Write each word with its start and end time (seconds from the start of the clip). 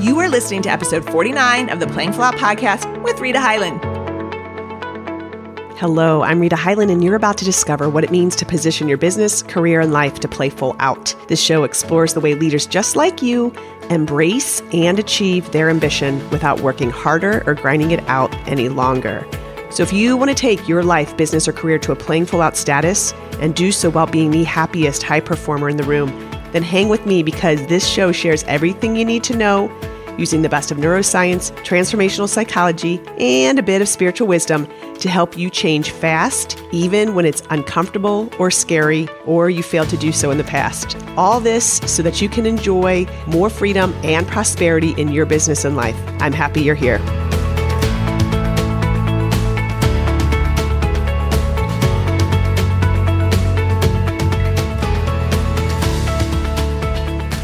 You 0.00 0.18
are 0.18 0.28
listening 0.28 0.60
to 0.62 0.68
episode 0.68 1.06
49 1.06 1.70
of 1.70 1.80
the 1.80 1.86
Playing 1.86 2.12
Full 2.12 2.24
podcast 2.32 3.02
with 3.02 3.18
Rita 3.18 3.40
Hyland. 3.40 3.80
Hello, 5.78 6.22
I'm 6.22 6.38
Rita 6.38 6.54
Hyland, 6.54 6.90
and 6.90 7.02
you're 7.02 7.14
about 7.14 7.38
to 7.38 7.46
discover 7.46 7.88
what 7.88 8.04
it 8.04 8.10
means 8.10 8.36
to 8.36 8.44
position 8.44 8.88
your 8.88 8.98
business, 8.98 9.42
career, 9.42 9.80
and 9.80 9.94
life 9.94 10.20
to 10.20 10.28
play 10.28 10.50
full 10.50 10.76
out. 10.80 11.14
This 11.28 11.40
show 11.40 11.64
explores 11.64 12.12
the 12.12 12.20
way 12.20 12.34
leaders 12.34 12.66
just 12.66 12.94
like 12.94 13.22
you 13.22 13.54
embrace 13.88 14.60
and 14.70 14.98
achieve 14.98 15.50
their 15.52 15.70
ambition 15.70 16.18
without 16.28 16.60
working 16.60 16.90
harder 16.90 17.42
or 17.46 17.54
grinding 17.54 17.90
it 17.90 18.06
out 18.06 18.34
any 18.46 18.68
longer. 18.68 19.26
So, 19.70 19.82
if 19.82 19.94
you 19.94 20.14
want 20.18 20.28
to 20.28 20.34
take 20.34 20.68
your 20.68 20.82
life, 20.82 21.16
business, 21.16 21.48
or 21.48 21.52
career 21.52 21.78
to 21.78 21.92
a 21.92 21.96
playing 21.96 22.26
full 22.26 22.42
out 22.42 22.58
status 22.58 23.14
and 23.40 23.54
do 23.54 23.72
so 23.72 23.90
while 23.90 24.06
being 24.06 24.30
the 24.30 24.44
happiest 24.44 25.02
high 25.02 25.20
performer 25.20 25.70
in 25.70 25.78
the 25.78 25.84
room, 25.84 26.10
then 26.56 26.62
hang 26.62 26.88
with 26.88 27.04
me 27.04 27.22
because 27.22 27.64
this 27.66 27.86
show 27.86 28.10
shares 28.10 28.42
everything 28.44 28.96
you 28.96 29.04
need 29.04 29.22
to 29.22 29.36
know 29.36 29.70
using 30.16 30.40
the 30.40 30.48
best 30.48 30.70
of 30.70 30.78
neuroscience, 30.78 31.50
transformational 31.56 32.26
psychology, 32.26 32.98
and 33.18 33.58
a 33.58 33.62
bit 33.62 33.82
of 33.82 33.88
spiritual 33.88 34.26
wisdom 34.26 34.66
to 34.98 35.10
help 35.10 35.36
you 35.36 35.50
change 35.50 35.90
fast, 35.90 36.58
even 36.72 37.14
when 37.14 37.26
it's 37.26 37.42
uncomfortable 37.50 38.30
or 38.38 38.50
scary, 38.50 39.06
or 39.26 39.50
you 39.50 39.62
failed 39.62 39.90
to 39.90 39.98
do 39.98 40.12
so 40.12 40.30
in 40.30 40.38
the 40.38 40.44
past. 40.44 40.96
All 41.18 41.40
this 41.40 41.76
so 41.84 42.02
that 42.02 42.22
you 42.22 42.30
can 42.30 42.46
enjoy 42.46 43.06
more 43.26 43.50
freedom 43.50 43.92
and 44.02 44.26
prosperity 44.26 44.92
in 44.92 45.08
your 45.08 45.26
business 45.26 45.66
and 45.66 45.76
life. 45.76 45.96
I'm 46.22 46.32
happy 46.32 46.62
you're 46.62 46.74
here. 46.74 47.25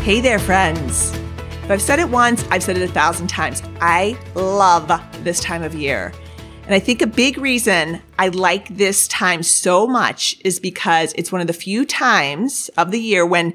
Hey 0.03 0.21
there, 0.21 0.41
friends. 0.41 1.13
If 1.63 1.71
I've 1.71 1.81
said 1.81 2.01
it 2.01 2.09
once, 2.09 2.45
I've 2.51 2.65
said 2.65 2.77
it 2.77 2.83
a 2.83 2.93
thousand 2.93 3.29
times. 3.29 3.63
I 3.81 4.19
love 4.35 4.91
this 5.23 5.39
time 5.39 5.63
of 5.63 5.77
year. 5.77 6.13
And 6.65 6.75
I 6.75 6.81
think 6.81 7.03
a 7.03 7.07
big 7.07 7.39
reason 7.39 8.03
I 8.19 8.27
like 8.27 8.67
this 8.77 9.07
time 9.07 9.45
so 9.45 9.87
much 9.87 10.37
is 10.45 10.59
because 10.59 11.13
it's 11.13 11.31
one 11.31 11.41
of 11.41 11.47
the 11.47 11.53
few 11.53 11.87
times 11.87 12.69
of 12.77 12.91
the 12.91 12.99
year 12.99 13.25
when 13.25 13.55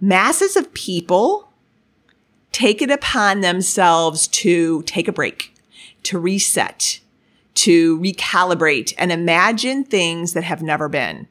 masses 0.00 0.56
of 0.56 0.72
people 0.72 1.52
take 2.50 2.80
it 2.80 2.90
upon 2.90 3.42
themselves 3.42 4.26
to 4.28 4.80
take 4.84 5.06
a 5.06 5.12
break, 5.12 5.54
to 6.04 6.18
reset, 6.18 7.00
to 7.56 7.98
recalibrate 8.00 8.94
and 8.96 9.12
imagine 9.12 9.84
things 9.84 10.32
that 10.32 10.44
have 10.44 10.62
never 10.62 10.88
been. 10.88 11.28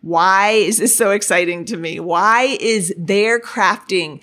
Why 0.00 0.50
is 0.50 0.78
this 0.78 0.96
so 0.96 1.10
exciting 1.10 1.64
to 1.66 1.76
me? 1.76 2.00
Why 2.00 2.56
is 2.60 2.94
their 2.96 3.40
crafting 3.40 4.20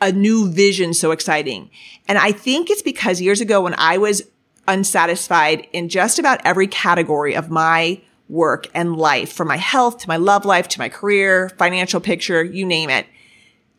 a 0.00 0.12
new 0.12 0.50
vision 0.50 0.94
so 0.94 1.10
exciting? 1.10 1.70
And 2.08 2.18
I 2.18 2.32
think 2.32 2.70
it's 2.70 2.82
because 2.82 3.20
years 3.20 3.40
ago 3.40 3.60
when 3.60 3.74
I 3.78 3.98
was 3.98 4.22
unsatisfied 4.66 5.66
in 5.72 5.88
just 5.88 6.18
about 6.18 6.40
every 6.44 6.66
category 6.66 7.34
of 7.34 7.50
my 7.50 8.00
work 8.28 8.68
and 8.74 8.96
life, 8.96 9.32
from 9.32 9.48
my 9.48 9.56
health 9.56 9.98
to 9.98 10.08
my 10.08 10.16
love 10.16 10.44
life 10.44 10.68
to 10.68 10.78
my 10.78 10.88
career, 10.88 11.48
financial 11.58 12.00
picture, 12.00 12.42
you 12.44 12.64
name 12.64 12.88
it, 12.88 13.06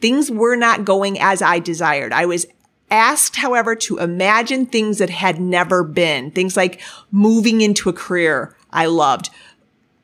things 0.02 0.30
were 0.30 0.56
not 0.56 0.84
going 0.84 1.18
as 1.20 1.42
I 1.42 1.60
desired. 1.60 2.12
I 2.12 2.26
was 2.26 2.46
asked, 2.90 3.38
however, 3.38 3.76
to 3.76 3.98
imagine 4.00 4.66
things 4.66 4.98
that 4.98 5.10
had 5.10 5.40
never 5.40 5.84
been, 5.84 6.32
things 6.32 6.58
like 6.58 6.82
moving 7.12 7.62
into 7.62 7.90
a 7.90 7.94
career 7.94 8.56
I 8.70 8.88
loved, 8.88 9.30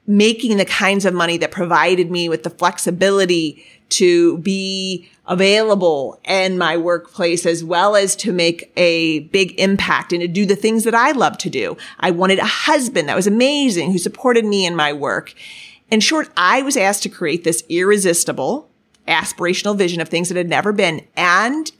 making 0.08 0.56
the 0.56 0.66
kinds 0.66 1.06
of 1.06 1.14
money 1.14 1.38
that 1.38 1.52
provided 1.52 2.10
me 2.10 2.30
with 2.30 2.44
the 2.44 2.50
flexibility 2.50 3.64
to 3.90 4.38
be 4.40 5.10
available 5.28 6.20
in 6.24 6.58
my 6.58 6.78
workplace 6.78 7.46
as 7.46 7.64
well 7.64 7.96
as 7.96 8.16
to 8.16 8.32
make 8.32 8.72
a 8.78 9.20
big 9.20 9.60
impact 9.60 10.14
and 10.14 10.22
to 10.22 10.28
do 10.28 10.46
the 10.46 10.56
things 10.56 10.86
that 10.86 10.96
I 10.96 11.12
love 11.12 11.38
to 11.40 11.50
do. 11.50 11.76
I 12.00 12.12
wanted 12.12 12.40
a 12.40 12.46
husband 12.46 13.10
that 13.10 13.16
was 13.16 13.28
amazing 13.28 13.92
who 13.92 13.98
supported 13.98 14.46
me 14.46 14.66
in 14.66 14.76
my 14.76 14.94
work. 14.94 15.34
In 15.92 16.00
short, 16.00 16.30
I 16.38 16.62
was 16.62 16.78
asked 16.78 17.04
to 17.04 17.10
create 17.10 17.44
this 17.44 17.64
irresistible 17.70 18.70
aspirational 19.08 19.78
vision 19.78 20.02
of 20.02 20.10
things 20.10 20.30
that 20.30 20.38
had 20.38 20.50
never 20.50 20.72
been. 20.72 21.06
And 21.16 21.72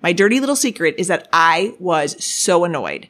my 0.00 0.12
dirty 0.12 0.40
little 0.40 0.56
secret 0.56 0.96
is 0.98 1.08
that 1.08 1.28
I 1.32 1.74
was 1.78 2.22
so 2.24 2.64
annoyed. 2.64 3.08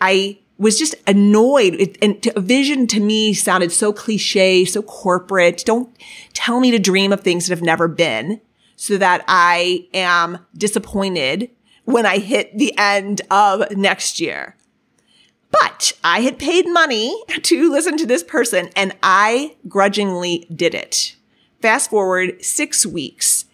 I 0.00 0.38
was 0.58 0.78
just 0.78 0.94
annoyed. 1.06 1.74
It, 1.74 1.98
and 2.02 2.26
a 2.36 2.40
vision 2.40 2.86
to 2.88 3.00
me 3.00 3.34
sounded 3.34 3.72
so 3.72 3.92
cliche, 3.92 4.64
so 4.64 4.82
corporate. 4.82 5.64
Don't 5.64 5.94
tell 6.32 6.60
me 6.60 6.70
to 6.70 6.78
dream 6.78 7.12
of 7.12 7.20
things 7.20 7.46
that 7.46 7.56
have 7.56 7.62
never 7.62 7.88
been 7.88 8.40
so 8.76 8.96
that 8.98 9.24
I 9.28 9.88
am 9.92 10.44
disappointed 10.56 11.50
when 11.84 12.06
I 12.06 12.18
hit 12.18 12.56
the 12.56 12.76
end 12.78 13.22
of 13.30 13.70
next 13.76 14.20
year. 14.20 14.56
But 15.50 15.92
I 16.02 16.20
had 16.20 16.38
paid 16.38 16.66
money 16.66 17.22
to 17.42 17.70
listen 17.70 17.96
to 17.98 18.06
this 18.06 18.22
person 18.22 18.70
and 18.74 18.96
I 19.02 19.56
grudgingly 19.68 20.46
did 20.54 20.74
it. 20.74 21.16
Fast 21.60 21.90
forward 21.90 22.44
six 22.44 22.84
weeks. 22.84 23.46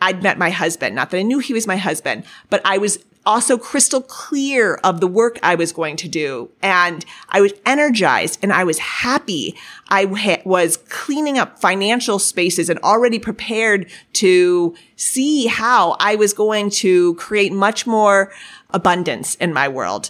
I'd 0.00 0.22
met 0.22 0.38
my 0.38 0.50
husband. 0.50 0.94
Not 0.94 1.10
that 1.10 1.18
I 1.18 1.22
knew 1.22 1.38
he 1.38 1.52
was 1.52 1.66
my 1.66 1.76
husband, 1.76 2.24
but 2.50 2.60
I 2.64 2.78
was 2.78 3.04
also 3.28 3.58
crystal 3.58 4.00
clear 4.00 4.76
of 4.76 5.00
the 5.00 5.06
work 5.06 5.38
I 5.42 5.54
was 5.54 5.70
going 5.70 5.96
to 5.96 6.08
do. 6.08 6.50
And 6.62 7.04
I 7.28 7.42
was 7.42 7.52
energized 7.66 8.38
and 8.42 8.54
I 8.54 8.64
was 8.64 8.78
happy. 8.78 9.54
I 9.88 10.06
was 10.46 10.78
cleaning 10.88 11.38
up 11.38 11.60
financial 11.60 12.18
spaces 12.18 12.70
and 12.70 12.78
already 12.78 13.18
prepared 13.18 13.90
to 14.14 14.74
see 14.96 15.46
how 15.46 15.94
I 16.00 16.14
was 16.14 16.32
going 16.32 16.70
to 16.70 17.14
create 17.16 17.52
much 17.52 17.86
more 17.86 18.32
abundance 18.70 19.34
in 19.34 19.52
my 19.52 19.68
world. 19.68 20.08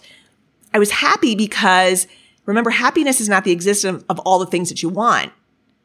I 0.73 0.79
was 0.79 0.93
happy 0.93 1.35
because 1.35 2.07
remember, 2.47 2.71
happiness 2.71 3.21
is 3.21 3.29
not 3.29 3.43
the 3.43 3.51
existence 3.51 4.05
of 4.09 4.21
all 4.21 4.39
the 4.39 4.47
things 4.47 4.69
that 4.69 4.81
you 4.81 4.89
want. 4.89 5.33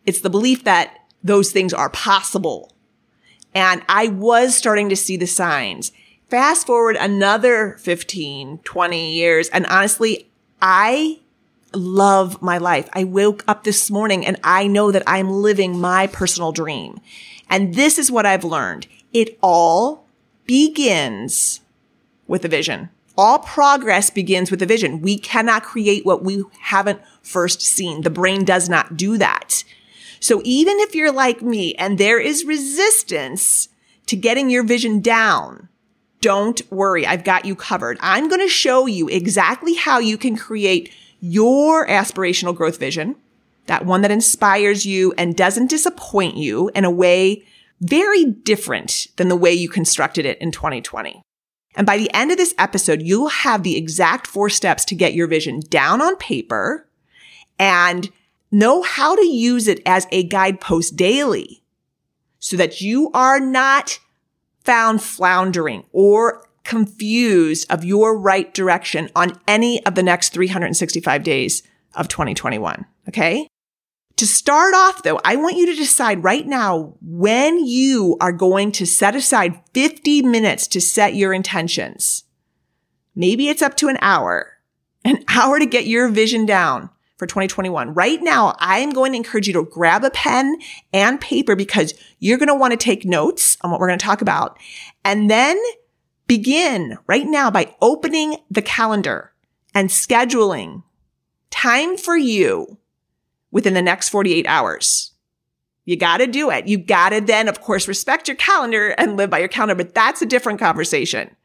It's 0.05 0.21
the 0.21 0.29
belief 0.29 0.65
that 0.65 0.99
those 1.23 1.51
things 1.51 1.73
are 1.73 1.89
possible. 1.89 2.71
And 3.55 3.81
I 3.89 4.09
was 4.09 4.55
starting 4.55 4.89
to 4.89 4.95
see 4.95 5.17
the 5.17 5.25
signs. 5.25 5.91
Fast 6.33 6.65
forward 6.65 6.95
another 6.95 7.75
15, 7.77 8.57
20 8.63 9.13
years. 9.13 9.49
And 9.49 9.67
honestly, 9.67 10.31
I 10.59 11.19
love 11.75 12.41
my 12.41 12.57
life. 12.57 12.89
I 12.91 13.03
woke 13.03 13.43
up 13.47 13.63
this 13.63 13.91
morning 13.91 14.25
and 14.25 14.39
I 14.43 14.65
know 14.65 14.91
that 14.91 15.03
I'm 15.05 15.29
living 15.29 15.79
my 15.79 16.07
personal 16.07 16.51
dream. 16.51 16.99
And 17.51 17.75
this 17.75 17.99
is 17.99 18.09
what 18.09 18.25
I've 18.25 18.43
learned. 18.43 18.87
It 19.13 19.37
all 19.43 20.07
begins 20.47 21.61
with 22.25 22.43
a 22.43 22.47
vision. 22.47 22.89
All 23.15 23.37
progress 23.37 24.09
begins 24.09 24.49
with 24.49 24.63
a 24.63 24.65
vision. 24.65 25.01
We 25.01 25.19
cannot 25.19 25.61
create 25.61 26.03
what 26.03 26.23
we 26.23 26.43
haven't 26.61 27.01
first 27.21 27.61
seen. 27.61 28.01
The 28.01 28.09
brain 28.09 28.43
does 28.43 28.67
not 28.67 28.97
do 28.97 29.19
that. 29.19 29.63
So 30.19 30.41
even 30.43 30.79
if 30.79 30.95
you're 30.95 31.11
like 31.11 31.43
me 31.43 31.75
and 31.75 31.99
there 31.99 32.19
is 32.19 32.43
resistance 32.43 33.69
to 34.07 34.15
getting 34.15 34.49
your 34.49 34.63
vision 34.63 34.99
down, 34.99 35.69
don't 36.23 36.61
worry. 36.71 37.05
I've 37.05 37.25
got 37.25 37.43
you 37.43 37.53
covered. 37.53 37.97
I'm 37.99 38.29
going 38.29 38.39
to 38.39 38.47
show 38.47 38.85
you 38.85 39.09
exactly 39.09 39.73
how 39.73 39.99
you 39.99 40.17
can 40.17 40.37
create 40.37 40.89
your 41.19 41.85
aspirational 41.85 42.55
growth 42.55 42.79
vision, 42.79 43.17
that 43.65 43.85
one 43.85 44.03
that 44.03 44.11
inspires 44.11 44.85
you 44.85 45.13
and 45.17 45.35
doesn't 45.35 45.69
disappoint 45.69 46.37
you 46.37 46.71
in 46.73 46.85
a 46.85 46.89
way 46.89 47.43
very 47.81 48.23
different 48.23 49.07
than 49.17 49.27
the 49.27 49.35
way 49.35 49.51
you 49.51 49.67
constructed 49.67 50.25
it 50.25 50.37
in 50.39 50.53
2020. 50.53 51.21
And 51.75 51.85
by 51.85 51.97
the 51.97 52.13
end 52.13 52.31
of 52.31 52.37
this 52.37 52.55
episode, 52.57 53.01
you'll 53.01 53.27
have 53.27 53.63
the 53.63 53.75
exact 53.75 54.25
four 54.25 54.49
steps 54.49 54.85
to 54.85 54.95
get 54.95 55.13
your 55.13 55.27
vision 55.27 55.59
down 55.59 56.01
on 56.01 56.15
paper 56.15 56.87
and 57.59 58.09
know 58.49 58.81
how 58.81 59.13
to 59.13 59.25
use 59.25 59.67
it 59.67 59.81
as 59.85 60.07
a 60.09 60.23
guidepost 60.23 60.95
daily 60.95 61.63
so 62.39 62.55
that 62.55 62.79
you 62.79 63.11
are 63.13 63.41
not 63.41 63.99
found 64.63 65.01
floundering 65.01 65.83
or 65.91 66.45
confused 66.63 67.69
of 67.69 67.83
your 67.83 68.17
right 68.17 68.53
direction 68.53 69.09
on 69.15 69.39
any 69.47 69.85
of 69.85 69.95
the 69.95 70.03
next 70.03 70.29
365 70.29 71.23
days 71.23 71.63
of 71.95 72.07
2021. 72.07 72.85
Okay. 73.09 73.47
To 74.17 74.27
start 74.27 74.73
off 74.73 75.03
though, 75.03 75.19
I 75.23 75.35
want 75.35 75.57
you 75.57 75.65
to 75.67 75.75
decide 75.75 76.23
right 76.23 76.45
now 76.45 76.95
when 77.01 77.65
you 77.65 78.15
are 78.21 78.31
going 78.31 78.71
to 78.73 78.85
set 78.85 79.15
aside 79.15 79.59
50 79.73 80.21
minutes 80.21 80.67
to 80.67 80.81
set 80.81 81.15
your 81.15 81.33
intentions. 81.33 82.23
Maybe 83.15 83.49
it's 83.49 83.61
up 83.61 83.75
to 83.77 83.89
an 83.89 83.97
hour, 84.01 84.53
an 85.05 85.23
hour 85.27 85.59
to 85.59 85.65
get 85.65 85.87
your 85.87 86.09
vision 86.09 86.45
down 86.45 86.89
for 87.17 87.27
2021. 87.27 87.93
Right 87.93 88.21
now, 88.21 88.55
I'm 88.59 88.91
going 88.91 89.11
to 89.13 89.17
encourage 89.17 89.47
you 89.47 89.53
to 89.53 89.63
grab 89.63 90.03
a 90.03 90.11
pen 90.11 90.57
and 90.91 91.19
paper 91.21 91.55
because 91.55 91.93
you're 92.23 92.37
going 92.37 92.47
to 92.47 92.55
want 92.55 92.71
to 92.71 92.77
take 92.77 93.03
notes 93.03 93.57
on 93.61 93.69
what 93.69 93.81
we're 93.81 93.87
going 93.87 93.99
to 93.99 94.05
talk 94.05 94.21
about 94.21 94.57
and 95.03 95.29
then 95.29 95.61
begin 96.25 96.97
right 97.05 97.27
now 97.27 97.51
by 97.51 97.75
opening 97.81 98.37
the 98.49 98.61
calendar 98.61 99.33
and 99.75 99.89
scheduling 99.89 100.83
time 101.49 101.97
for 101.97 102.15
you 102.15 102.77
within 103.51 103.73
the 103.73 103.81
next 103.81 104.07
48 104.07 104.45
hours. 104.47 105.11
You 105.83 105.97
got 105.97 106.17
to 106.17 106.27
do 106.27 106.49
it. 106.49 106.65
You 106.65 106.77
got 106.77 107.09
to 107.09 107.19
then, 107.19 107.49
of 107.49 107.59
course, 107.59 107.89
respect 107.89 108.29
your 108.29 108.37
calendar 108.37 108.95
and 108.97 109.17
live 109.17 109.29
by 109.29 109.39
your 109.39 109.49
calendar, 109.49 109.75
but 109.75 109.93
that's 109.93 110.21
a 110.21 110.25
different 110.25 110.59
conversation. 110.59 111.35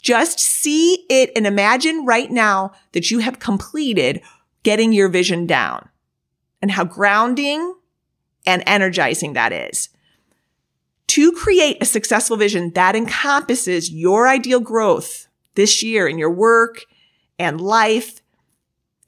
Just 0.00 0.38
see 0.38 1.04
it 1.10 1.32
and 1.34 1.48
imagine 1.48 2.06
right 2.06 2.30
now 2.30 2.70
that 2.92 3.10
you 3.10 3.18
have 3.18 3.40
completed 3.40 4.22
getting 4.62 4.92
your 4.92 5.08
vision 5.08 5.48
down 5.48 5.88
and 6.62 6.70
how 6.70 6.84
grounding 6.84 7.74
and 8.46 8.62
energizing 8.66 9.32
that 9.32 9.52
is. 9.52 9.88
To 11.16 11.32
create 11.32 11.78
a 11.80 11.86
successful 11.86 12.36
vision 12.36 12.72
that 12.74 12.94
encompasses 12.94 13.90
your 13.90 14.28
ideal 14.28 14.60
growth 14.60 15.28
this 15.54 15.82
year 15.82 16.06
in 16.06 16.18
your 16.18 16.30
work 16.30 16.84
and 17.38 17.58
life 17.58 18.20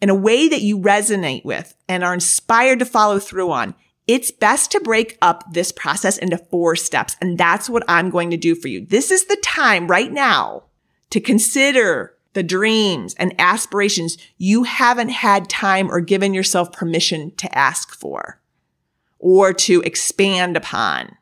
in 0.00 0.08
a 0.08 0.14
way 0.14 0.49
that 0.49 0.62
you 0.62 0.78
resonate 0.78 1.44
with 1.44 1.75
and 1.87 2.02
are 2.02 2.14
inspired 2.14 2.78
to 2.78 2.87
follow 2.87 3.19
through 3.19 3.50
on, 3.50 3.75
it's 4.06 4.31
best 4.31 4.72
to 4.72 4.81
break 4.81 5.19
up 5.20 5.52
this 5.52 5.70
process 5.70 6.16
into 6.16 6.38
four 6.38 6.76
steps. 6.76 7.14
And 7.20 7.37
that's 7.37 7.69
what 7.69 7.84
I'm 7.87 8.08
going 8.08 8.31
to 8.31 8.38
do 8.38 8.54
for 8.54 8.69
you. 8.69 8.87
This 8.87 9.11
is 9.11 9.26
the 9.26 9.37
time 9.43 9.87
right 9.87 10.11
now 10.11 10.62
to 11.11 11.20
consider 11.20 12.14
the 12.32 12.43
dreams 12.43 13.14
and 13.19 13.38
aspirations 13.38 14.16
you 14.38 14.62
haven't 14.62 15.11
had 15.11 15.50
time 15.50 15.90
or 15.90 16.00
given 16.00 16.32
yourself 16.32 16.72
permission 16.72 17.32
to 17.37 17.54
ask 17.54 17.94
for 17.94 18.40
or 19.19 19.52
to 19.52 19.82
expand 19.82 20.56
upon. 20.56 21.14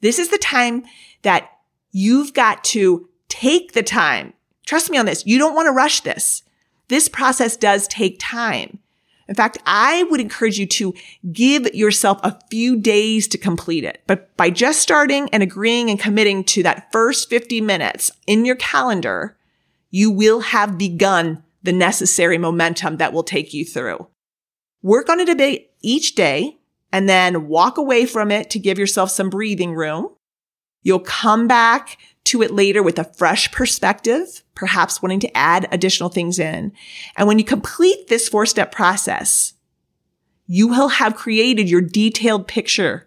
This 0.00 0.18
is 0.18 0.28
the 0.28 0.38
time 0.38 0.84
that 1.22 1.50
you've 1.92 2.34
got 2.34 2.64
to 2.64 3.08
take 3.28 3.72
the 3.72 3.82
time. 3.82 4.32
Trust 4.66 4.90
me 4.90 4.98
on 4.98 5.06
this. 5.06 5.26
You 5.26 5.38
don't 5.38 5.54
want 5.54 5.66
to 5.66 5.72
rush 5.72 6.00
this. 6.00 6.42
This 6.88 7.08
process 7.08 7.56
does 7.56 7.88
take 7.88 8.16
time. 8.18 8.78
In 9.28 9.34
fact, 9.34 9.58
I 9.66 10.04
would 10.04 10.20
encourage 10.20 10.58
you 10.58 10.66
to 10.66 10.94
give 11.32 11.74
yourself 11.74 12.20
a 12.22 12.38
few 12.48 12.76
days 12.76 13.26
to 13.28 13.38
complete 13.38 13.82
it. 13.82 14.02
But 14.06 14.36
by 14.36 14.50
just 14.50 14.80
starting 14.80 15.28
and 15.30 15.42
agreeing 15.42 15.90
and 15.90 15.98
committing 15.98 16.44
to 16.44 16.62
that 16.62 16.92
first 16.92 17.28
50 17.28 17.60
minutes 17.60 18.10
in 18.26 18.44
your 18.44 18.54
calendar, 18.56 19.36
you 19.90 20.10
will 20.10 20.40
have 20.40 20.78
begun 20.78 21.42
the 21.62 21.72
necessary 21.72 22.38
momentum 22.38 22.98
that 22.98 23.12
will 23.12 23.24
take 23.24 23.52
you 23.52 23.64
through. 23.64 24.06
Work 24.82 25.08
on 25.08 25.18
a 25.18 25.24
debate 25.24 25.70
each 25.82 26.14
day 26.14 26.58
and 26.96 27.10
then 27.10 27.46
walk 27.46 27.76
away 27.76 28.06
from 28.06 28.30
it 28.30 28.48
to 28.48 28.58
give 28.58 28.78
yourself 28.78 29.10
some 29.10 29.28
breathing 29.28 29.74
room. 29.74 30.08
You'll 30.82 31.00
come 31.00 31.46
back 31.46 31.98
to 32.24 32.40
it 32.40 32.50
later 32.50 32.82
with 32.82 32.98
a 32.98 33.04
fresh 33.04 33.52
perspective, 33.52 34.42
perhaps 34.54 35.02
wanting 35.02 35.20
to 35.20 35.36
add 35.36 35.68
additional 35.70 36.08
things 36.08 36.38
in. 36.38 36.72
And 37.14 37.28
when 37.28 37.38
you 37.38 37.44
complete 37.44 38.08
this 38.08 38.30
four 38.30 38.46
step 38.46 38.72
process, 38.72 39.52
you 40.46 40.68
will 40.68 40.88
have 40.88 41.16
created 41.16 41.68
your 41.68 41.82
detailed 41.82 42.48
picture 42.48 43.06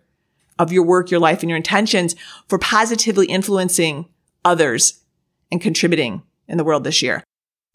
of 0.60 0.72
your 0.72 0.84
work, 0.84 1.10
your 1.10 1.20
life, 1.20 1.42
and 1.42 1.50
your 1.50 1.58
intentions 1.58 2.16
for 2.48 2.60
positively 2.60 3.26
influencing 3.26 4.06
others 4.46 5.04
and 5.52 5.60
contributing 5.60 6.22
in 6.48 6.60
the 6.60 6.64
world 6.64 6.84
this 6.84 7.02
year. 7.02 7.24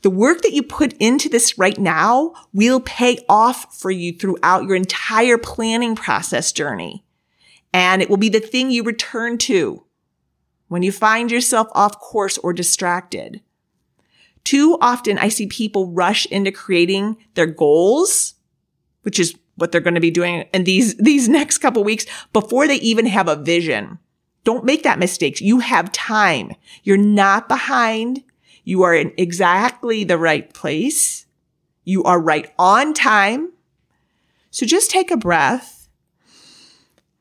The 0.05 0.11
work 0.11 0.43
that 0.43 0.53
you 0.53 0.63
put 0.63 0.93
into 1.01 1.31
this 1.31 1.57
right 1.57 1.79
now 1.79 2.35
will 2.53 2.79
pay 2.79 3.25
off 3.27 3.75
for 3.75 3.91
you 3.91 4.13
throughout 4.13 4.65
your 4.65 4.77
entire 4.77 5.39
planning 5.39 5.97
process 5.97 6.53
journey. 6.53 7.07
And 7.73 8.03
it 8.03 8.11
will 8.11 8.19
be 8.19 8.29
the 8.29 8.39
thing 8.39 8.71
you 8.71 8.83
return 8.83 9.39
to 9.39 9.83
when 10.69 10.83
you 10.83 10.93
find 10.93 11.31
yourself 11.31 11.69
off 11.73 11.99
course 12.01 12.37
or 12.37 12.53
distracted. 12.53 13.41
Too 14.45 14.77
often 14.79 15.17
I 15.17 15.31
see 15.31 15.47
people 15.47 15.91
rush 15.91 16.27
into 16.27 16.53
creating 16.53 17.17
their 17.33 17.47
goals, 17.47 18.35
which 19.05 19.19
is 19.19 19.35
what 19.55 19.73
they're 19.73 19.81
going 19.81 19.95
to 19.95 20.01
be 20.03 20.11
doing 20.11 20.45
in 20.53 20.65
these, 20.65 20.97
these 20.99 21.31
next 21.31 21.59
couple 21.59 21.83
weeks 21.83 22.05
before 22.35 22.69
they 22.69 22.77
even 22.77 23.07
have 23.07 23.27
a 23.27 23.37
vision. 23.37 23.99
Don't 24.45 24.67
make 24.67 24.83
that 24.83 24.99
mistake. 24.99 25.41
You 25.41 25.61
have 25.61 25.91
time. 25.93 26.53
You're 26.83 26.99
not 26.99 27.49
behind. 27.49 28.23
You 28.65 28.83
are 28.83 28.95
in 28.95 29.13
exactly 29.17 30.05
the 30.05 30.19
right 30.19 30.53
place. 30.53 31.27
You 31.85 32.03
are 32.05 32.19
right 32.19 32.53
on 32.59 32.95
time. 32.95 33.53
So 34.51 34.65
just 34.65 34.91
take 34.91 35.11
a 35.11 35.17
breath. 35.17 35.89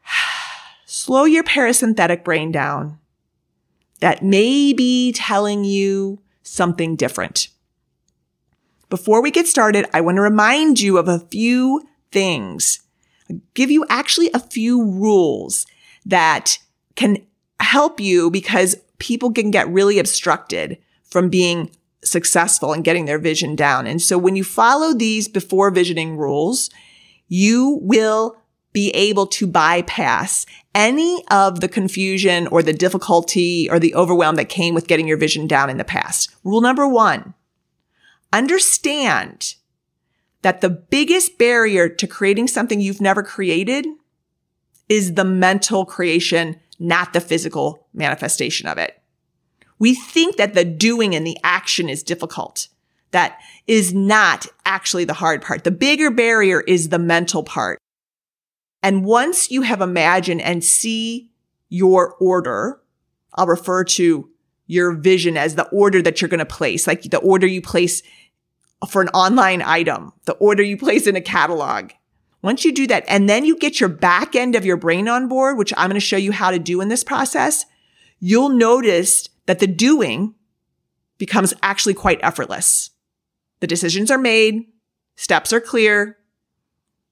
Slow 0.85 1.25
your 1.25 1.43
parasympathetic 1.43 2.23
brain 2.23 2.51
down. 2.51 2.99
That 3.99 4.23
may 4.23 4.73
be 4.73 5.11
telling 5.11 5.63
you 5.63 6.21
something 6.41 6.95
different. 6.95 7.49
Before 8.89 9.21
we 9.21 9.31
get 9.31 9.47
started, 9.47 9.85
I 9.93 10.01
want 10.01 10.17
to 10.17 10.21
remind 10.21 10.79
you 10.79 10.97
of 10.97 11.07
a 11.07 11.19
few 11.19 11.81
things. 12.11 12.81
I'll 13.29 13.41
give 13.53 13.71
you 13.71 13.85
actually 13.89 14.29
a 14.33 14.39
few 14.39 14.83
rules 14.83 15.65
that 16.05 16.59
can 16.95 17.17
help 17.59 17.99
you 17.99 18.29
because 18.29 18.75
people 18.99 19.31
can 19.31 19.51
get 19.51 19.67
really 19.67 19.99
obstructed 19.99 20.77
from 21.13 21.29
being 21.29 21.69
successful 22.03 22.73
and 22.73 22.83
getting 22.83 23.05
their 23.05 23.19
vision 23.19 23.55
down. 23.55 23.87
And 23.87 24.01
so 24.01 24.17
when 24.17 24.35
you 24.35 24.43
follow 24.43 24.93
these 24.93 25.27
before 25.27 25.71
visioning 25.71 26.17
rules, 26.17 26.69
you 27.29 27.79
will 27.81 28.35
be 28.73 28.89
able 28.89 29.27
to 29.27 29.45
bypass 29.45 30.47
any 30.73 31.23
of 31.29 31.59
the 31.59 31.69
confusion 31.69 32.47
or 32.47 32.63
the 32.63 32.73
difficulty 32.73 33.69
or 33.69 33.77
the 33.77 33.93
overwhelm 33.93 34.35
that 34.35 34.49
came 34.49 34.73
with 34.73 34.87
getting 34.87 35.07
your 35.07 35.17
vision 35.17 35.45
down 35.45 35.69
in 35.69 35.77
the 35.77 35.83
past. 35.83 36.35
Rule 36.43 36.61
number 36.61 36.87
one, 36.87 37.35
understand 38.33 39.53
that 40.41 40.61
the 40.61 40.69
biggest 40.71 41.37
barrier 41.37 41.87
to 41.87 42.07
creating 42.07 42.47
something 42.47 42.81
you've 42.81 42.99
never 42.99 43.21
created 43.21 43.85
is 44.89 45.13
the 45.13 45.23
mental 45.23 45.85
creation, 45.85 46.59
not 46.79 47.13
the 47.13 47.21
physical 47.21 47.87
manifestation 47.93 48.67
of 48.67 48.79
it. 48.79 48.99
We 49.83 49.95
think 49.95 50.37
that 50.37 50.53
the 50.53 50.63
doing 50.63 51.13
and 51.13 51.27
the 51.27 51.37
action 51.43 51.89
is 51.89 52.03
difficult. 52.03 52.69
That 53.11 53.37
is 53.67 53.93
not 53.93 54.47
actually 54.63 55.03
the 55.03 55.13
hard 55.13 55.41
part. 55.41 55.65
The 55.65 55.71
bigger 55.71 56.09
barrier 56.09 56.61
is 56.61 56.87
the 56.87 56.99
mental 56.99 57.43
part. 57.43 57.79
And 58.81 59.03
once 59.03 59.51
you 59.51 59.63
have 59.63 59.81
imagined 59.81 60.41
and 60.41 60.63
see 60.63 61.31
your 61.67 62.15
order, 62.21 62.79
I'll 63.33 63.45
refer 63.45 63.83
to 63.83 64.29
your 64.67 64.93
vision 64.93 65.35
as 65.35 65.55
the 65.55 65.67
order 65.67 66.01
that 66.01 66.21
you're 66.21 66.29
going 66.29 66.39
to 66.39 66.45
place, 66.45 66.87
like 66.87 67.01
the 67.01 67.17
order 67.17 67.45
you 67.45 67.61
place 67.61 68.03
for 68.89 69.01
an 69.01 69.09
online 69.09 69.61
item, 69.61 70.13
the 70.23 70.35
order 70.35 70.63
you 70.63 70.77
place 70.77 71.07
in 71.07 71.17
a 71.17 71.21
catalog. 71.21 71.91
Once 72.41 72.63
you 72.63 72.71
do 72.71 72.87
that, 72.87 73.03
and 73.09 73.27
then 73.27 73.43
you 73.43 73.57
get 73.57 73.81
your 73.81 73.89
back 73.89 74.33
end 74.33 74.55
of 74.55 74.63
your 74.63 74.77
brain 74.77 75.09
on 75.09 75.27
board, 75.27 75.57
which 75.57 75.73
I'm 75.75 75.89
going 75.89 75.99
to 75.99 76.05
show 76.05 76.15
you 76.15 76.31
how 76.31 76.51
to 76.51 76.57
do 76.57 76.79
in 76.79 76.87
this 76.87 77.03
process, 77.03 77.65
you'll 78.21 78.47
notice 78.47 79.27
that 79.45 79.59
the 79.59 79.67
doing 79.67 80.35
becomes 81.17 81.53
actually 81.61 81.93
quite 81.93 82.19
effortless. 82.23 82.91
The 83.59 83.67
decisions 83.67 84.11
are 84.11 84.17
made, 84.17 84.65
steps 85.15 85.53
are 85.53 85.61
clear. 85.61 86.17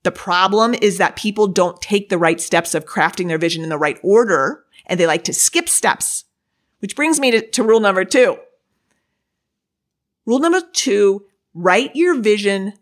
The 0.03 0.11
problem 0.11 0.73
is 0.73 0.97
that 0.97 1.15
people 1.15 1.47
don't 1.47 1.81
take 1.81 2.09
the 2.09 2.17
right 2.17 2.41
steps 2.41 2.73
of 2.73 2.85
crafting 2.85 3.27
their 3.27 3.38
vision 3.38 3.63
in 3.63 3.69
the 3.69 3.77
right 3.77 4.00
order 4.03 4.65
and 4.88 5.00
they 5.00 5.05
like 5.05 5.23
to 5.25 5.33
skip 5.33 5.69
steps, 5.69 6.25
which 6.79 6.95
brings 6.95 7.19
me 7.19 7.31
to, 7.31 7.47
to 7.51 7.63
rule 7.63 7.79
number 7.79 8.03
two. 8.03 8.38
Rule 10.25 10.39
number 10.39 10.61
two, 10.73 11.25
write 11.53 11.95
your 11.95 12.19
vision 12.19 12.73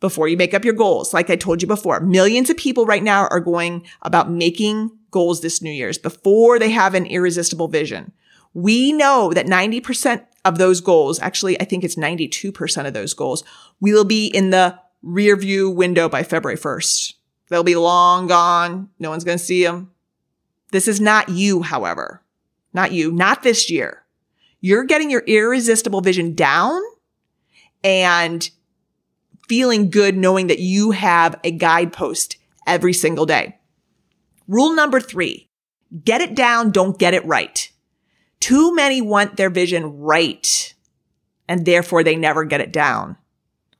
before 0.00 0.28
you 0.28 0.36
make 0.36 0.54
up 0.54 0.64
your 0.64 0.74
goals. 0.74 1.14
Like 1.14 1.30
I 1.30 1.36
told 1.36 1.62
you 1.62 1.68
before, 1.68 2.00
millions 2.00 2.50
of 2.50 2.56
people 2.56 2.84
right 2.86 3.02
now 3.02 3.26
are 3.28 3.40
going 3.40 3.86
about 4.02 4.30
making 4.30 4.90
goals 5.10 5.40
this 5.40 5.62
New 5.62 5.70
Year's 5.70 5.98
before 5.98 6.58
they 6.58 6.70
have 6.70 6.94
an 6.94 7.06
irresistible 7.06 7.68
vision. 7.68 8.12
We 8.56 8.90
know 8.94 9.34
that 9.34 9.44
90% 9.44 10.24
of 10.46 10.56
those 10.56 10.80
goals, 10.80 11.20
actually, 11.20 11.60
I 11.60 11.64
think 11.64 11.84
it's 11.84 11.96
92% 11.96 12.86
of 12.86 12.94
those 12.94 13.12
goals, 13.12 13.44
will 13.82 14.04
be 14.04 14.28
in 14.28 14.48
the 14.48 14.80
rear 15.02 15.36
view 15.36 15.68
window 15.68 16.08
by 16.08 16.22
February 16.22 16.56
1st. 16.56 17.12
They'll 17.50 17.62
be 17.62 17.76
long 17.76 18.28
gone. 18.28 18.88
No 18.98 19.10
one's 19.10 19.24
going 19.24 19.36
to 19.36 19.44
see 19.44 19.62
them. 19.62 19.90
This 20.72 20.88
is 20.88 21.02
not 21.02 21.28
you, 21.28 21.60
however. 21.60 22.22
Not 22.72 22.92
you, 22.92 23.12
not 23.12 23.42
this 23.42 23.70
year. 23.70 24.06
You're 24.62 24.84
getting 24.84 25.10
your 25.10 25.22
irresistible 25.26 26.00
vision 26.00 26.34
down 26.34 26.80
and 27.84 28.48
feeling 29.50 29.90
good 29.90 30.16
knowing 30.16 30.46
that 30.46 30.60
you 30.60 30.92
have 30.92 31.38
a 31.44 31.50
guidepost 31.50 32.38
every 32.66 32.94
single 32.94 33.26
day. 33.26 33.58
Rule 34.48 34.74
number 34.74 34.98
three, 34.98 35.50
get 36.04 36.22
it 36.22 36.34
down, 36.34 36.70
don't 36.70 36.98
get 36.98 37.12
it 37.12 37.24
right. 37.26 37.70
Too 38.46 38.72
many 38.76 39.00
want 39.00 39.36
their 39.36 39.50
vision 39.50 39.98
right 39.98 40.72
and 41.48 41.66
therefore 41.66 42.04
they 42.04 42.14
never 42.14 42.44
get 42.44 42.60
it 42.60 42.72
down. 42.72 43.16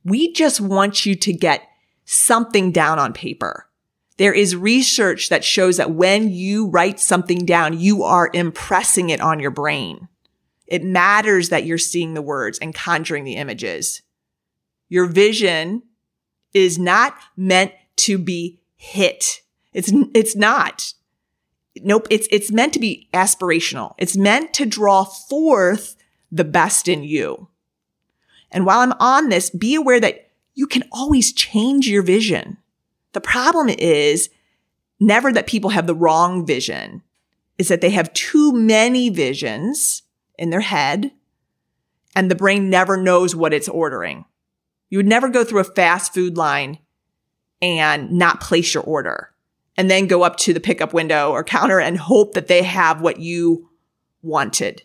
We 0.05 0.33
just 0.33 0.61
want 0.61 1.07
you 1.07 1.15
to 1.15 1.33
get 1.33 1.63
something 2.05 2.73
down 2.73 2.99
on 2.99 3.13
paper. 3.13 3.69
There 4.17 4.33
is 4.33 4.57
research 4.57 5.29
that 5.29 5.45
shows 5.45 5.77
that 5.77 5.93
when 5.93 6.31
you 6.31 6.67
write 6.67 6.99
something 6.99 7.47
down, 7.47 7.79
you 7.79 8.03
are 8.03 8.29
impressing 8.35 9.11
it 9.11 9.21
on 9.21 9.39
your 9.39 9.53
brain. 9.53 10.09
It 10.67 10.83
matters 10.83 11.51
that 11.51 11.65
you're 11.65 11.79
seeing 11.79 12.15
the 12.15 12.21
words 12.21 12.59
and 12.59 12.75
conjuring 12.75 13.23
the 13.23 13.37
images. 13.37 14.03
Your 14.89 15.07
vision 15.07 15.85
is 16.53 16.77
not 16.77 17.15
meant 17.37 17.71
to 17.99 18.19
be 18.19 18.59
hit. 18.75 19.43
It's, 19.73 19.93
it's 20.13 20.35
not. 20.35 20.93
Nope. 21.83 22.07
It's, 22.11 22.29
it's 22.31 22.53
meant 22.53 22.73
to 22.75 22.79
be 22.79 23.09
aspirational. 23.13 23.95
It's 23.99 24.17
meant 24.17 24.55
to 24.55 24.67
draw 24.67 25.05
forth 25.05 25.97
the 26.31 26.45
best 26.45 26.89
in 26.89 27.05
you. 27.05 27.49
And 28.51 28.65
while 28.65 28.81
I'm 28.81 28.93
on 29.01 29.29
this, 29.29 29.51
be 29.51 29.75
aware 29.75 30.01
that 30.01 30.31
you 30.55 30.67
can 30.67 30.85
always 30.93 31.33
change 31.33 31.89
your 31.89 32.03
vision. 32.03 32.59
The 33.13 33.21
problem 33.21 33.69
is 33.69 34.31
never 34.99 35.33
that 35.33 35.47
people 35.47 35.71
have 35.71 35.87
the 35.87 35.95
wrong 35.95 36.47
vision, 36.47 37.03
is 37.59 37.69
that 37.69 37.81
they 37.81 37.91
have 37.91 38.13
too 38.13 38.53
many 38.53 39.11
visions 39.11 40.03
in 40.39 40.51
their 40.51 40.61
head 40.61 41.13
and 42.15 42.31
the 42.31 42.35
brain 42.35 42.71
never 42.71 42.97
knows 42.97 43.37
what 43.37 43.53
it's 43.53 43.69
ordering. 43.69 44.25
You 44.89 44.99
would 44.99 45.07
never 45.07 45.29
go 45.29 45.45
through 45.45 45.61
a 45.61 45.65
fast 45.65 46.15
food 46.15 46.37
line 46.37 46.79
and 47.61 48.13
not 48.13 48.41
place 48.41 48.73
your 48.73 48.83
order 48.83 49.31
and 49.77 49.91
then 49.91 50.07
go 50.07 50.23
up 50.23 50.37
to 50.37 50.53
the 50.53 50.61
pickup 50.61 50.93
window 50.93 51.31
or 51.31 51.45
counter 51.45 51.81
and 51.81 51.99
hope 51.99 52.35
that 52.35 52.49
they 52.49 52.63
have 52.63 53.01
what 53.01 53.21
you 53.21 53.69
wanted. 54.23 54.83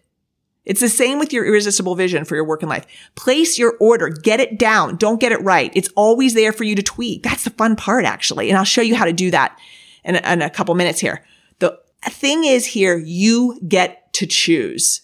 It's 0.63 0.81
the 0.81 0.89
same 0.89 1.17
with 1.17 1.33
your 1.33 1.45
irresistible 1.45 1.95
vision 1.95 2.23
for 2.23 2.35
your 2.35 2.45
work 2.45 2.61
and 2.61 2.69
life. 2.69 2.85
Place 3.15 3.57
your 3.57 3.77
order, 3.79 4.09
get 4.09 4.39
it 4.39 4.59
down. 4.59 4.95
Don't 4.95 5.19
get 5.19 5.31
it 5.31 5.41
right. 5.41 5.71
It's 5.73 5.89
always 5.95 6.33
there 6.35 6.51
for 6.51 6.63
you 6.63 6.75
to 6.75 6.83
tweak. 6.83 7.23
That's 7.23 7.43
the 7.43 7.49
fun 7.51 7.75
part, 7.75 8.05
actually. 8.05 8.49
And 8.49 8.57
I'll 8.57 8.63
show 8.63 8.81
you 8.81 8.95
how 8.95 9.05
to 9.05 9.13
do 9.13 9.31
that 9.31 9.57
in 10.03 10.17
in 10.17 10.41
a 10.41 10.49
couple 10.49 10.75
minutes 10.75 10.99
here. 10.99 11.25
The 11.59 11.79
thing 12.03 12.43
is 12.43 12.67
here, 12.67 12.95
you 12.97 13.59
get 13.67 14.13
to 14.13 14.27
choose. 14.27 15.01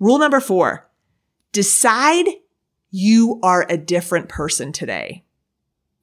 Rule 0.00 0.18
number 0.18 0.40
four, 0.40 0.90
decide 1.52 2.26
you 2.90 3.38
are 3.42 3.66
a 3.68 3.76
different 3.76 4.28
person 4.28 4.72
today. 4.72 5.24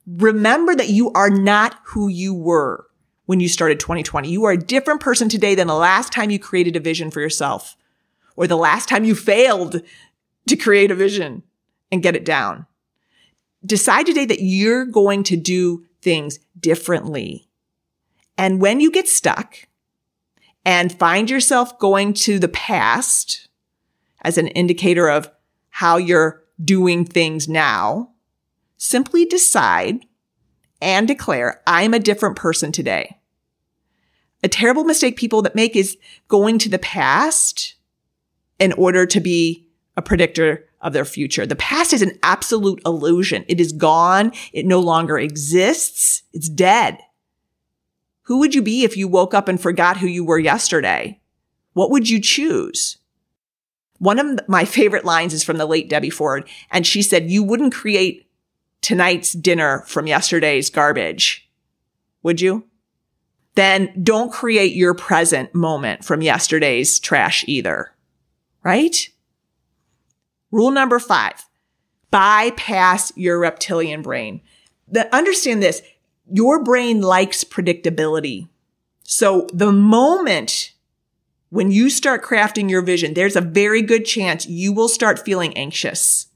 Remember 0.07 0.75
that 0.75 0.89
you 0.89 1.11
are 1.11 1.29
not 1.29 1.77
who 1.87 2.07
you 2.07 2.33
were 2.33 2.87
when 3.31 3.39
you 3.39 3.47
started 3.47 3.79
2020. 3.79 4.29
You 4.29 4.43
are 4.43 4.51
a 4.51 4.57
different 4.57 4.99
person 4.99 5.29
today 5.29 5.55
than 5.55 5.67
the 5.67 5.73
last 5.73 6.11
time 6.11 6.31
you 6.31 6.37
created 6.37 6.75
a 6.75 6.81
vision 6.81 7.09
for 7.09 7.21
yourself 7.21 7.77
or 8.35 8.45
the 8.45 8.57
last 8.57 8.89
time 8.89 9.05
you 9.05 9.15
failed 9.15 9.81
to 10.49 10.57
create 10.57 10.91
a 10.91 10.95
vision 10.95 11.41
and 11.93 12.03
get 12.03 12.13
it 12.13 12.25
down. 12.25 12.65
Decide 13.65 14.05
today 14.05 14.25
that 14.25 14.41
you're 14.41 14.83
going 14.83 15.23
to 15.23 15.37
do 15.37 15.85
things 16.01 16.39
differently. 16.59 17.47
And 18.37 18.59
when 18.59 18.81
you 18.81 18.91
get 18.91 19.07
stuck 19.07 19.55
and 20.65 20.91
find 20.91 21.29
yourself 21.29 21.79
going 21.79 22.13
to 22.15 22.37
the 22.37 22.49
past 22.49 23.47
as 24.23 24.37
an 24.37 24.47
indicator 24.47 25.07
of 25.07 25.31
how 25.69 25.95
you're 25.95 26.43
doing 26.61 27.05
things 27.05 27.47
now, 27.47 28.11
simply 28.75 29.23
decide 29.23 30.05
and 30.81 31.07
declare, 31.07 31.61
I'm 31.65 31.93
a 31.93 31.99
different 31.99 32.35
person 32.35 32.73
today. 32.73 33.19
A 34.43 34.47
terrible 34.47 34.83
mistake 34.83 35.17
people 35.17 35.41
that 35.43 35.55
make 35.55 35.75
is 35.75 35.97
going 36.27 36.57
to 36.59 36.69
the 36.69 36.79
past 36.79 37.75
in 38.59 38.73
order 38.73 39.05
to 39.05 39.19
be 39.19 39.67
a 39.95 40.01
predictor 40.01 40.65
of 40.81 40.93
their 40.93 41.05
future. 41.05 41.45
The 41.45 41.55
past 41.55 41.93
is 41.93 42.01
an 42.01 42.17
absolute 42.23 42.81
illusion. 42.85 43.45
It 43.47 43.59
is 43.59 43.71
gone. 43.71 44.31
It 44.51 44.65
no 44.65 44.79
longer 44.79 45.19
exists. 45.19 46.23
It's 46.33 46.49
dead. 46.49 46.97
Who 48.23 48.39
would 48.39 48.55
you 48.55 48.61
be 48.61 48.83
if 48.83 48.97
you 48.97 49.07
woke 49.07 49.33
up 49.33 49.47
and 49.47 49.61
forgot 49.61 49.97
who 49.97 50.07
you 50.07 50.23
were 50.23 50.39
yesterday? 50.39 51.19
What 51.73 51.91
would 51.91 52.09
you 52.09 52.19
choose? 52.19 52.97
One 53.99 54.17
of 54.17 54.47
my 54.47 54.65
favorite 54.65 55.05
lines 55.05 55.33
is 55.33 55.43
from 55.43 55.57
the 55.57 55.65
late 55.67 55.89
Debbie 55.89 56.09
Ford. 56.09 56.47
And 56.71 56.87
she 56.87 57.03
said, 57.03 57.29
you 57.29 57.43
wouldn't 57.43 57.73
create 57.73 58.27
tonight's 58.81 59.33
dinner 59.33 59.83
from 59.85 60.07
yesterday's 60.07 60.71
garbage. 60.71 61.47
Would 62.23 62.41
you? 62.41 62.65
Then 63.55 63.91
don't 64.01 64.31
create 64.31 64.75
your 64.75 64.93
present 64.93 65.53
moment 65.53 66.05
from 66.05 66.21
yesterday's 66.21 66.99
trash 66.99 67.43
either. 67.47 67.93
Right? 68.63 69.09
Rule 70.51 70.71
number 70.71 70.99
five, 70.99 71.45
bypass 72.11 73.11
your 73.15 73.39
reptilian 73.39 74.01
brain. 74.01 74.41
The, 74.87 75.13
understand 75.15 75.63
this. 75.63 75.81
Your 76.31 76.63
brain 76.63 77.01
likes 77.01 77.43
predictability. 77.43 78.49
So 79.03 79.47
the 79.53 79.71
moment 79.71 80.73
when 81.49 81.69
you 81.69 81.89
start 81.89 82.23
crafting 82.23 82.69
your 82.69 82.81
vision, 82.81 83.13
there's 83.13 83.35
a 83.35 83.41
very 83.41 83.81
good 83.81 84.05
chance 84.05 84.47
you 84.47 84.71
will 84.71 84.87
start 84.87 85.19
feeling 85.19 85.55
anxious. 85.57 86.27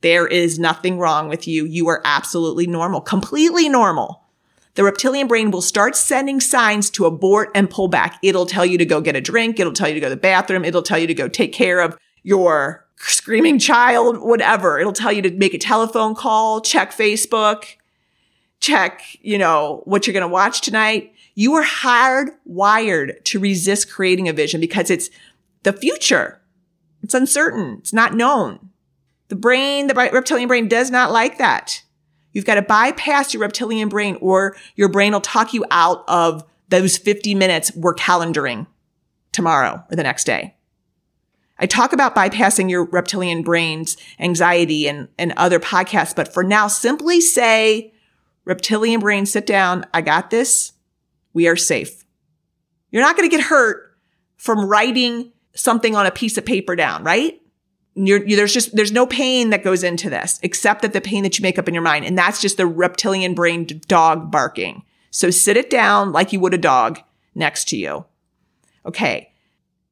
There 0.00 0.26
is 0.26 0.58
nothing 0.58 0.98
wrong 0.98 1.28
with 1.28 1.46
you. 1.46 1.66
You 1.66 1.88
are 1.88 2.00
absolutely 2.06 2.66
normal, 2.66 3.02
completely 3.02 3.68
normal. 3.68 4.24
The 4.74 4.84
reptilian 4.84 5.26
brain 5.26 5.50
will 5.50 5.62
start 5.62 5.96
sending 5.96 6.40
signs 6.40 6.90
to 6.90 7.06
abort 7.06 7.50
and 7.54 7.68
pull 7.68 7.88
back. 7.88 8.18
It'll 8.22 8.46
tell 8.46 8.64
you 8.64 8.78
to 8.78 8.84
go 8.84 9.00
get 9.00 9.16
a 9.16 9.20
drink. 9.20 9.58
It'll 9.58 9.72
tell 9.72 9.88
you 9.88 9.94
to 9.94 10.00
go 10.00 10.08
to 10.08 10.14
the 10.14 10.20
bathroom. 10.20 10.64
It'll 10.64 10.82
tell 10.82 10.98
you 10.98 11.06
to 11.08 11.14
go 11.14 11.28
take 11.28 11.52
care 11.52 11.80
of 11.80 11.98
your 12.22 12.86
screaming 12.96 13.58
child, 13.58 14.18
whatever. 14.18 14.78
It'll 14.78 14.92
tell 14.92 15.12
you 15.12 15.22
to 15.22 15.30
make 15.32 15.54
a 15.54 15.58
telephone 15.58 16.14
call, 16.14 16.60
check 16.60 16.92
Facebook, 16.92 17.76
check, 18.60 19.02
you 19.22 19.38
know, 19.38 19.82
what 19.86 20.06
you're 20.06 20.12
going 20.12 20.22
to 20.22 20.28
watch 20.28 20.60
tonight. 20.60 21.14
You 21.34 21.54
are 21.54 21.64
hardwired 21.64 23.24
to 23.24 23.40
resist 23.40 23.90
creating 23.90 24.28
a 24.28 24.32
vision 24.32 24.60
because 24.60 24.90
it's 24.90 25.10
the 25.62 25.72
future. 25.72 26.40
It's 27.02 27.14
uncertain. 27.14 27.78
It's 27.78 27.92
not 27.92 28.14
known. 28.14 28.70
The 29.28 29.36
brain, 29.36 29.86
the 29.86 29.94
reptilian 29.94 30.48
brain 30.48 30.68
does 30.68 30.90
not 30.90 31.12
like 31.12 31.38
that. 31.38 31.82
You've 32.32 32.44
got 32.44 32.54
to 32.54 32.62
bypass 32.62 33.34
your 33.34 33.42
reptilian 33.42 33.88
brain 33.88 34.16
or 34.20 34.56
your 34.76 34.88
brain 34.88 35.12
will 35.12 35.20
talk 35.20 35.52
you 35.52 35.64
out 35.70 36.04
of 36.08 36.44
those 36.68 36.96
50 36.96 37.34
minutes 37.34 37.74
we're 37.74 37.94
calendaring 37.94 38.66
tomorrow 39.32 39.84
or 39.90 39.96
the 39.96 40.02
next 40.02 40.24
day. 40.24 40.56
I 41.58 41.66
talk 41.66 41.92
about 41.92 42.14
bypassing 42.14 42.70
your 42.70 42.84
reptilian 42.84 43.42
brain's 43.42 43.96
anxiety 44.18 44.88
and, 44.88 45.08
and 45.18 45.32
other 45.36 45.60
podcasts, 45.60 46.16
but 46.16 46.32
for 46.32 46.42
now, 46.42 46.68
simply 46.68 47.20
say, 47.20 47.92
reptilian 48.46 49.00
brain, 49.00 49.26
sit 49.26 49.46
down. 49.46 49.84
I 49.92 50.00
got 50.00 50.30
this 50.30 50.72
we 51.32 51.48
are 51.48 51.56
safe. 51.56 52.04
You're 52.90 53.02
not 53.02 53.16
going 53.16 53.28
to 53.28 53.36
get 53.36 53.44
hurt 53.44 53.96
from 54.36 54.64
writing 54.64 55.32
something 55.54 55.94
on 55.94 56.06
a 56.06 56.10
piece 56.10 56.38
of 56.38 56.44
paper 56.44 56.74
down, 56.74 57.04
right? 57.04 57.39
You're, 57.94 58.26
you, 58.26 58.36
there's 58.36 58.54
just, 58.54 58.74
there's 58.74 58.92
no 58.92 59.06
pain 59.06 59.50
that 59.50 59.64
goes 59.64 59.82
into 59.82 60.08
this 60.08 60.38
except 60.42 60.82
that 60.82 60.92
the 60.92 61.00
pain 61.00 61.22
that 61.24 61.38
you 61.38 61.42
make 61.42 61.58
up 61.58 61.68
in 61.68 61.74
your 61.74 61.82
mind. 61.82 62.04
And 62.04 62.16
that's 62.16 62.40
just 62.40 62.56
the 62.56 62.66
reptilian 62.66 63.34
brain 63.34 63.66
dog 63.88 64.30
barking. 64.30 64.84
So 65.10 65.30
sit 65.30 65.56
it 65.56 65.70
down 65.70 66.12
like 66.12 66.32
you 66.32 66.40
would 66.40 66.54
a 66.54 66.58
dog 66.58 67.00
next 67.34 67.68
to 67.68 67.76
you. 67.76 68.04
Okay. 68.86 69.32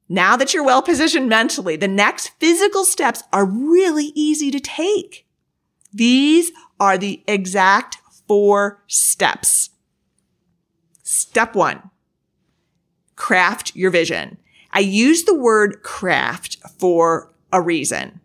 Now 0.08 0.36
that 0.36 0.54
you're 0.54 0.64
well 0.64 0.80
positioned 0.80 1.28
mentally, 1.28 1.76
the 1.76 1.88
next 1.88 2.28
physical 2.38 2.84
steps 2.84 3.22
are 3.32 3.44
really 3.44 4.12
easy 4.14 4.50
to 4.50 4.60
take. 4.60 5.26
These 5.92 6.52
are 6.80 6.96
the 6.96 7.22
exact 7.26 7.98
four 8.26 8.82
steps. 8.86 9.70
Step 11.02 11.54
one, 11.54 11.90
craft 13.16 13.74
your 13.74 13.90
vision. 13.90 14.38
I 14.72 14.80
use 14.80 15.24
the 15.24 15.34
word 15.34 15.82
craft 15.82 16.58
for 16.78 17.32
a 17.52 17.60
reason. 17.60 18.20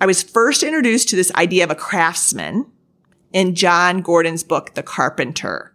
I 0.00 0.06
was 0.06 0.22
first 0.22 0.62
introduced 0.62 1.08
to 1.08 1.16
this 1.16 1.32
idea 1.34 1.64
of 1.64 1.70
a 1.70 1.74
craftsman 1.74 2.70
in 3.32 3.54
Jon 3.54 4.02
Gordon's 4.02 4.44
book, 4.44 4.74
The 4.74 4.82
Carpenter. 4.82 5.74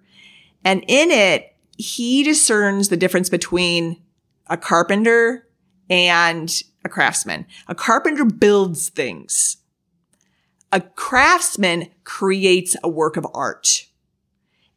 And 0.63 0.83
in 0.87 1.11
it, 1.11 1.55
he 1.77 2.23
discerns 2.23 2.89
the 2.89 2.97
difference 2.97 3.29
between 3.29 4.01
a 4.47 4.57
carpenter 4.57 5.47
and 5.89 6.61
a 6.85 6.89
craftsman. 6.89 7.47
A 7.67 7.75
carpenter 7.75 8.25
builds 8.25 8.89
things. 8.89 9.57
A 10.71 10.81
craftsman 10.81 11.89
creates 12.03 12.75
a 12.83 12.89
work 12.89 13.17
of 13.17 13.27
art. 13.33 13.87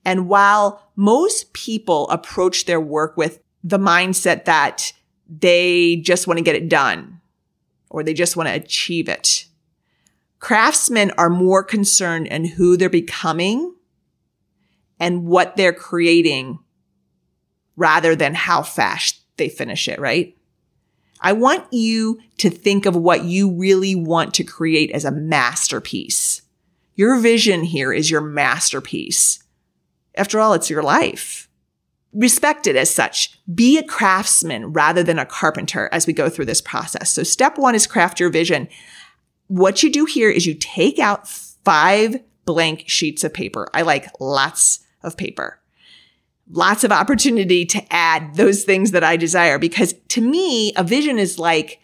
And 0.04 0.28
while 0.28 0.90
most 0.97 1.52
people 1.52 2.09
approach 2.11 2.64
their 2.64 2.80
work 2.80 3.16
with 3.16 3.40
the 3.62 3.78
mindset 3.78 4.44
that 4.44 4.92
they 5.28 5.97
just 5.97 6.26
want 6.26 6.38
to 6.38 6.44
get 6.44 6.56
it 6.56 6.68
done 6.68 7.13
or 7.94 8.02
they 8.02 8.12
just 8.12 8.36
want 8.36 8.48
to 8.48 8.54
achieve 8.54 9.08
it, 9.08 9.46
craftsmen 10.40 11.12
are 11.16 11.30
more 11.30 11.62
concerned 11.62 12.26
in 12.26 12.44
who 12.44 12.76
they're 12.76 12.90
becoming 12.90 13.72
and 14.98 15.24
what 15.24 15.56
they're 15.56 15.72
creating 15.72 16.58
rather 17.76 18.16
than 18.16 18.34
how 18.34 18.62
fast 18.62 19.20
they 19.36 19.48
finish 19.48 19.86
it, 19.86 20.00
right? 20.00 20.36
I 21.20 21.34
want 21.34 21.72
you 21.72 22.18
to 22.38 22.50
think 22.50 22.84
of 22.84 22.96
what 22.96 23.22
you 23.22 23.52
really 23.52 23.94
want 23.94 24.34
to 24.34 24.44
create 24.44 24.90
as 24.90 25.04
a 25.04 25.12
masterpiece. 25.12 26.42
Your 26.96 27.20
vision 27.20 27.62
here 27.62 27.92
is 27.92 28.10
your 28.10 28.20
masterpiece. 28.20 29.38
After 30.16 30.40
all, 30.40 30.52
it's 30.52 30.68
your 30.68 30.82
life. 30.82 31.48
Respect 32.14 32.66
it 32.66 32.76
as 32.76 32.94
such. 32.94 33.38
Be 33.52 33.76
a 33.76 33.83
craftsman 33.83 34.73
rather 34.73 35.02
than 35.02 35.18
a 35.18 35.26
carpenter 35.26 35.88
as 35.92 36.06
we 36.06 36.12
go 36.12 36.30
through 36.30 36.47
this 36.47 36.61
process. 36.61 37.11
So 37.11 37.23
step 37.25 37.59
one 37.59 37.75
is 37.75 37.87
craft 37.88 38.21
your 38.21 38.30
vision. 38.30 38.68
What 39.49 39.83
you 39.83 39.90
do 39.90 40.04
here 40.04 40.30
is 40.30 40.47
you 40.47 40.54
take 40.54 40.99
out 40.99 41.26
five 41.28 42.23
blank 42.44 42.85
sheets 42.87 43.25
of 43.25 43.35
paper. 43.35 43.68
I 43.75 43.83
like 43.83 44.09
lots 44.21 44.80
of 45.02 45.16
paper. 45.16 45.61
lots 46.50 46.85
of 46.85 46.92
opportunity 46.92 47.64
to 47.64 47.83
add 47.92 48.35
those 48.35 48.64
things 48.64 48.90
that 48.90 49.04
I 49.04 49.16
desire 49.16 49.59
because 49.59 49.94
to 50.09 50.21
me, 50.21 50.73
a 50.76 50.85
vision 50.85 51.18
is 51.18 51.38
like 51.38 51.80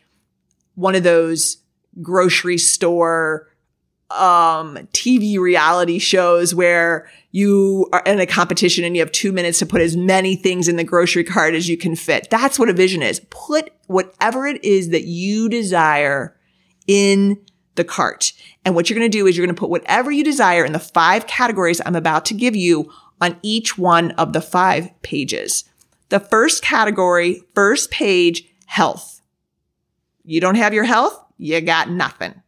one 0.75 0.95
of 0.95 1.03
those 1.03 1.59
grocery 2.03 2.59
store 2.59 3.49
um, 4.11 4.77
TV 4.93 5.39
reality 5.39 5.99
shows 5.99 6.55
where 6.55 7.09
you 7.33 7.89
are 7.93 8.03
in 8.05 8.19
a 8.19 8.27
competition 8.27 8.85
and 8.85 8.97
you 8.97 9.03
have 9.03 9.13
two 9.13 9.33
minutes 9.33 9.61
to 9.61 9.67
put 9.67 9.81
as 9.81 9.97
many 9.97 10.35
things 10.37 10.69
in 10.69 10.77
the 10.77 10.85
grocery 10.85 11.25
cart 11.25 11.55
as 11.55 11.69
you 11.69 11.77
can 11.77 11.95
fit. 11.95 12.29
That's 12.31 12.59
what 12.59 12.69
a 12.69 12.73
vision 12.73 13.03
is. 13.03 13.21
Put 13.31 13.73
whatever 13.87 14.47
it 14.47 14.65
is 14.65 14.91
that 14.91 15.05
you 15.05 15.49
desire 15.49 16.37
in 16.87 17.41
the 17.77 17.85
cart. 17.85 18.33
And 18.65 18.75
what 18.75 18.91
you're 18.91 18.99
going 18.99 19.11
to 19.11 19.17
do 19.17 19.27
is 19.27 19.37
you're 19.37 19.47
going 19.47 19.55
to 19.55 19.59
put 19.59 19.71
whatever 19.71 20.11
you 20.11 20.25
desire 20.25 20.65
in 20.65 20.73
the 20.73 20.79
five 20.79 21.27
categories 21.27 21.81
I'm 21.85 21.97
about 21.97 22.27
to 22.27 22.35
give 22.35 22.57
you 22.57 22.93
on 23.21 23.39
each 23.43 23.79
one 23.79 24.11
of 24.13 24.33
the 24.33 24.41
five 24.41 24.91
pages. 25.03 25.65
The 26.09 26.21
first 26.21 26.63
category, 26.63 27.43
first 27.55 27.91
page, 27.91 28.45
health. 28.67 29.21
You 30.25 30.41
don't 30.41 30.57
have 30.57 30.75
your 30.75 30.85
health, 30.85 31.19
you 31.39 31.61
got 31.61 31.91
nothing. 31.91 32.43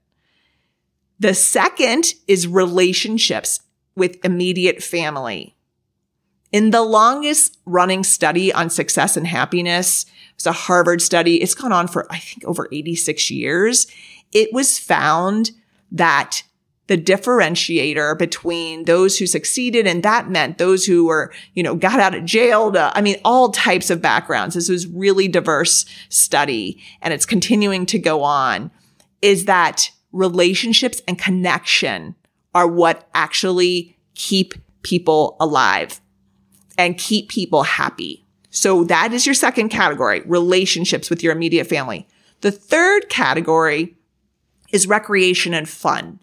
The 1.22 1.34
second 1.34 2.14
is 2.26 2.48
relationships 2.48 3.60
with 3.94 4.18
immediate 4.24 4.82
family. 4.82 5.54
In 6.50 6.72
the 6.72 6.82
longest 6.82 7.58
running 7.64 8.02
study 8.02 8.52
on 8.52 8.68
success 8.70 9.16
and 9.16 9.28
happiness, 9.28 10.04
it's 10.34 10.46
a 10.46 10.52
Harvard 10.52 11.00
study. 11.00 11.40
It's 11.40 11.54
gone 11.54 11.70
on 11.70 11.86
for, 11.86 12.10
I 12.10 12.18
think, 12.18 12.44
over 12.44 12.66
86 12.72 13.30
years. 13.30 13.86
It 14.32 14.52
was 14.52 14.80
found 14.80 15.52
that 15.92 16.42
the 16.88 16.98
differentiator 16.98 18.18
between 18.18 18.86
those 18.86 19.16
who 19.16 19.28
succeeded 19.28 19.86
and 19.86 20.02
that 20.02 20.28
meant 20.28 20.58
those 20.58 20.86
who 20.86 21.06
were, 21.06 21.32
you 21.54 21.62
know, 21.62 21.76
got 21.76 22.00
out 22.00 22.16
of 22.16 22.24
jail 22.24 22.72
to, 22.72 22.90
I 22.98 23.00
mean, 23.00 23.20
all 23.24 23.52
types 23.52 23.90
of 23.90 24.02
backgrounds. 24.02 24.56
This 24.56 24.68
was 24.68 24.88
really 24.88 25.28
diverse 25.28 25.86
study 26.08 26.82
and 27.00 27.14
it's 27.14 27.26
continuing 27.26 27.86
to 27.86 28.00
go 28.00 28.24
on 28.24 28.72
is 29.22 29.44
that 29.44 29.92
relationships 30.12 31.02
and 31.08 31.18
connection 31.18 32.14
are 32.54 32.66
what 32.66 33.08
actually 33.14 33.96
keep 34.14 34.54
people 34.82 35.36
alive 35.40 36.00
and 36.76 36.98
keep 36.98 37.28
people 37.28 37.62
happy. 37.62 38.24
So 38.50 38.84
that 38.84 39.12
is 39.12 39.24
your 39.24 39.34
second 39.34 39.70
category, 39.70 40.22
relationships 40.26 41.08
with 41.08 41.22
your 41.22 41.32
immediate 41.32 41.66
family. 41.66 42.06
The 42.42 42.50
third 42.50 43.08
category 43.08 43.96
is 44.70 44.86
recreation 44.86 45.54
and 45.54 45.68
fun. 45.68 46.20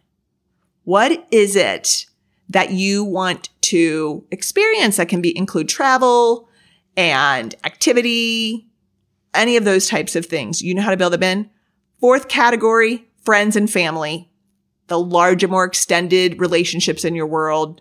What 0.83 1.27
is 1.31 1.55
it 1.55 2.05
that 2.49 2.71
you 2.71 3.03
want 3.03 3.49
to 3.61 4.25
experience 4.31 4.97
that 4.97 5.09
can 5.09 5.21
be 5.21 5.35
include 5.37 5.69
travel 5.69 6.49
and 6.97 7.55
activity, 7.63 8.67
any 9.33 9.55
of 9.55 9.65
those 9.65 9.87
types 9.87 10.15
of 10.15 10.25
things. 10.25 10.61
You 10.61 10.73
know 10.73 10.81
how 10.81 10.91
to 10.91 10.97
build 10.97 11.13
them 11.13 11.23
in. 11.23 11.49
Fourth 11.99 12.27
category, 12.27 13.07
friends 13.29 13.55
and 13.55 13.69
family, 13.69 14.27
the 14.87 14.97
larger, 14.97 15.47
more 15.47 15.63
extended 15.63 16.39
relationships 16.39 17.05
in 17.05 17.13
your 17.13 17.27
world. 17.27 17.79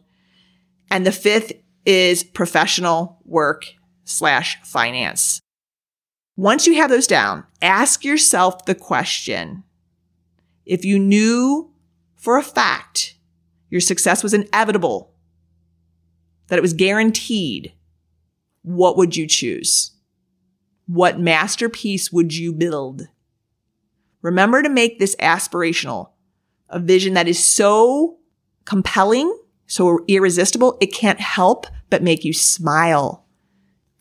And 0.91 1.07
the 1.07 1.11
fifth 1.11 1.53
is 1.87 2.23
professional 2.23 3.19
work 3.25 3.65
slash 4.05 4.59
finance. 4.63 5.41
Once 6.37 6.67
you 6.67 6.75
have 6.75 6.91
those 6.91 7.07
down, 7.07 7.45
ask 7.63 8.05
yourself 8.05 8.67
the 8.67 8.75
question. 8.75 9.65
If 10.67 10.85
you 10.85 10.99
knew 10.99 11.71
for 12.15 12.37
a 12.37 12.43
fact 12.43 13.15
your 13.71 13.81
success 13.81 14.23
was 14.23 14.35
inevitable, 14.35 15.15
that 16.49 16.59
it 16.59 16.63
was 16.63 16.75
guaranteed, 16.75 17.73
what 18.61 18.99
would 18.99 19.17
you 19.17 19.27
choose? 19.27 19.93
What 20.85 21.19
masterpiece 21.19 22.13
would 22.13 22.37
you 22.37 22.53
build? 22.53 23.09
Remember 24.29 24.63
to 24.63 24.69
make 24.69 24.99
this 24.99 25.17
aspirational, 25.17 26.11
a 26.69 26.79
vision 26.79 27.15
that 27.15 27.27
is 27.27 27.43
so 27.43 28.19
compelling, 28.67 29.35
so 29.67 30.01
irresistible, 30.07 30.77
it 30.83 30.93
can't 30.93 31.19
help 31.19 31.67
but 31.89 32.03
make 32.03 32.27
you 32.27 32.35
smile. 32.35 33.25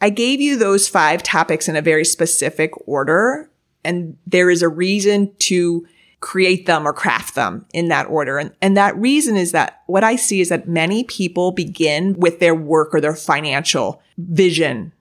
I 0.01 0.09
gave 0.09 0.41
you 0.41 0.57
those 0.57 0.89
five 0.89 1.23
topics 1.23 1.69
in 1.69 1.77
a 1.77 1.81
very 1.81 2.03
specific 2.03 2.71
order, 2.85 3.49
and 3.85 4.17
there 4.27 4.49
is 4.49 4.61
a 4.61 4.67
reason 4.67 5.33
to 5.39 5.87
create 6.19 6.65
them 6.65 6.85
or 6.85 6.91
craft 6.91 7.35
them 7.35 7.65
in 7.73 7.87
that 7.87 8.07
order. 8.07 8.37
And, 8.37 8.53
and 8.61 8.75
that 8.75 8.97
reason 8.97 9.37
is 9.37 9.53
that 9.53 9.83
what 9.85 10.03
I 10.03 10.17
see 10.17 10.41
is 10.41 10.49
that 10.49 10.67
many 10.67 11.05
people 11.05 11.53
begin 11.53 12.15
with 12.19 12.41
their 12.41 12.55
work 12.55 12.93
or 12.93 12.99
their 12.99 13.15
financial 13.15 14.01
vision. 14.17 14.91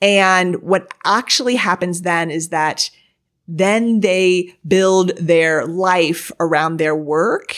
And 0.00 0.62
what 0.62 0.90
actually 1.04 1.56
happens 1.56 2.00
then 2.00 2.30
is 2.30 2.48
that 2.48 2.88
then 3.46 4.00
they 4.00 4.54
build 4.66 5.12
their 5.16 5.66
life 5.66 6.32
around 6.40 6.76
their 6.78 6.96
work. 6.96 7.56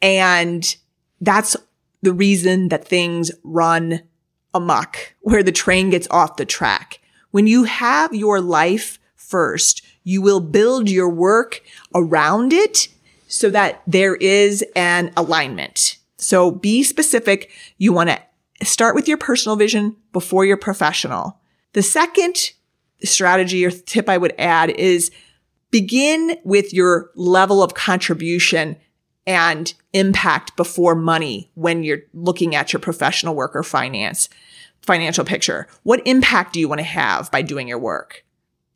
And 0.00 0.74
that's 1.20 1.56
the 2.02 2.12
reason 2.12 2.68
that 2.68 2.88
things 2.88 3.30
run 3.44 4.02
amok, 4.54 5.14
where 5.20 5.42
the 5.42 5.52
train 5.52 5.90
gets 5.90 6.08
off 6.10 6.36
the 6.36 6.44
track. 6.44 7.00
When 7.30 7.46
you 7.46 7.64
have 7.64 8.14
your 8.14 8.40
life 8.40 8.98
first, 9.14 9.82
you 10.04 10.20
will 10.20 10.40
build 10.40 10.90
your 10.90 11.08
work 11.08 11.62
around 11.94 12.52
it 12.52 12.88
so 13.28 13.48
that 13.50 13.82
there 13.86 14.16
is 14.16 14.64
an 14.76 15.12
alignment. 15.16 15.96
So 16.18 16.50
be 16.50 16.82
specific. 16.82 17.50
You 17.78 17.92
want 17.92 18.10
to 18.10 18.66
start 18.66 18.94
with 18.94 19.08
your 19.08 19.16
personal 19.16 19.56
vision 19.56 19.96
before 20.12 20.44
your 20.44 20.56
professional. 20.56 21.40
The 21.72 21.82
second 21.82 22.52
strategy 23.04 23.64
or 23.64 23.70
tip 23.70 24.08
I 24.08 24.18
would 24.18 24.34
add 24.38 24.70
is 24.70 25.10
begin 25.70 26.36
with 26.44 26.72
your 26.72 27.10
level 27.14 27.62
of 27.62 27.74
contribution 27.74 28.76
and 29.26 29.72
impact 29.92 30.56
before 30.56 30.94
money 30.94 31.50
when 31.54 31.82
you're 31.82 32.02
looking 32.12 32.54
at 32.54 32.72
your 32.72 32.80
professional 32.80 33.34
work 33.34 33.54
or 33.54 33.62
finance 33.62 34.28
financial 34.82 35.24
picture. 35.24 35.68
What 35.84 36.06
impact 36.06 36.52
do 36.52 36.60
you 36.60 36.68
want 36.68 36.80
to 36.80 36.84
have 36.84 37.30
by 37.30 37.42
doing 37.42 37.68
your 37.68 37.78
work? 37.78 38.24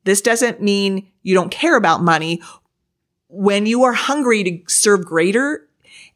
This 0.04 0.20
doesn't 0.20 0.62
mean 0.62 1.10
you 1.22 1.34
don't 1.34 1.50
care 1.50 1.76
about 1.76 2.02
money. 2.02 2.40
When 3.28 3.66
you 3.66 3.82
are 3.82 3.92
hungry 3.92 4.44
to 4.44 4.62
serve 4.72 5.04
greater 5.04 5.68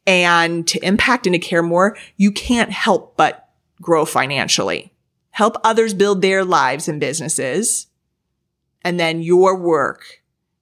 and 0.07 0.65
to 0.69 0.79
impact 0.79 1.27
and 1.27 1.33
to 1.33 1.39
care 1.39 1.61
more, 1.61 1.97
you 2.15 2.31
can't 2.31 2.71
help 2.71 3.17
but 3.17 3.49
grow 3.81 4.05
financially. 4.05 4.93
Help 5.31 5.57
others 5.63 5.93
build 5.93 6.21
their 6.21 6.45
lives 6.45 6.87
and 6.87 7.01
businesses 7.01 7.87
and 8.83 8.99
then 8.99 9.21
your 9.21 9.57
work 9.57 10.21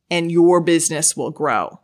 and 0.10 0.32
your 0.32 0.62
business 0.62 1.16
will 1.16 1.32
grow. 1.32 1.80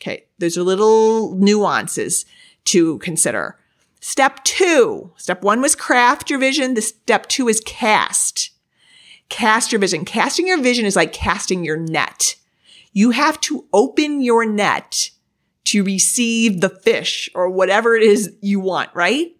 Okay. 0.00 0.26
Those 0.38 0.56
are 0.56 0.62
little 0.62 1.34
nuances 1.34 2.24
to 2.66 2.98
consider. 2.98 3.58
Step 4.00 4.44
two. 4.44 5.12
Step 5.16 5.42
one 5.42 5.60
was 5.60 5.74
craft 5.74 6.30
your 6.30 6.38
vision. 6.38 6.74
The 6.74 6.82
step 6.82 7.26
two 7.26 7.48
is 7.48 7.60
cast. 7.60 8.50
Cast 9.28 9.72
your 9.72 9.80
vision. 9.80 10.04
Casting 10.04 10.46
your 10.46 10.60
vision 10.60 10.86
is 10.86 10.96
like 10.96 11.12
casting 11.12 11.64
your 11.64 11.76
net. 11.76 12.36
You 12.92 13.10
have 13.10 13.40
to 13.42 13.66
open 13.72 14.22
your 14.22 14.46
net 14.46 15.10
to 15.64 15.84
receive 15.84 16.60
the 16.60 16.70
fish 16.70 17.28
or 17.34 17.50
whatever 17.50 17.94
it 17.94 18.02
is 18.02 18.32
you 18.40 18.60
want, 18.60 18.90
right? 18.94 19.36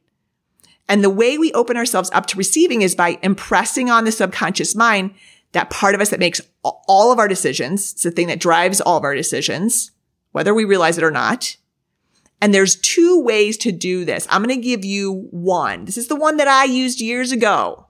And 0.88 1.05
the 1.05 1.11
way 1.11 1.38
we 1.38 1.53
open 1.53 1.77
ourselves 1.77 2.11
up 2.12 2.27
to 2.27 2.37
receiving 2.37 2.83
is 2.83 2.95
by 2.95 3.19
impressing 3.23 3.91
on 3.91 4.05
the 4.05 4.12
subconscious 4.12 4.75
mind 4.75 5.14
that 5.52 5.70
part 5.70 5.94
of 5.94 6.00
us 6.00 6.11
that 6.11 6.20
makes 6.20 6.40
all 6.62 7.12
of 7.12 7.18
our 7.18 7.28
decisions. 7.28 7.92
It's 7.92 8.02
the 8.02 8.11
thing 8.11 8.26
that 8.26 8.40
drives 8.40 8.80
all 8.80 8.96
of 8.96 9.04
our 9.04 9.14
decisions, 9.14 9.90
whether 10.32 10.54
we 10.54 10.64
realize 10.64 10.98
it 10.98 11.04
or 11.04 11.11
not. 11.11 11.56
And 12.40 12.54
there's 12.54 12.76
two 12.76 13.20
ways 13.20 13.56
to 13.58 13.72
do 13.72 14.04
this. 14.04 14.26
I'm 14.30 14.42
going 14.42 14.54
to 14.54 14.62
give 14.62 14.84
you 14.84 15.28
one. 15.30 15.87
This 15.87 15.98
is 15.98 16.08
the 16.08 16.16
one 16.16 16.37
that 16.37 16.48
I 16.48 16.64
used 16.64 17.00
years 17.00 17.32
ago. 17.32 17.87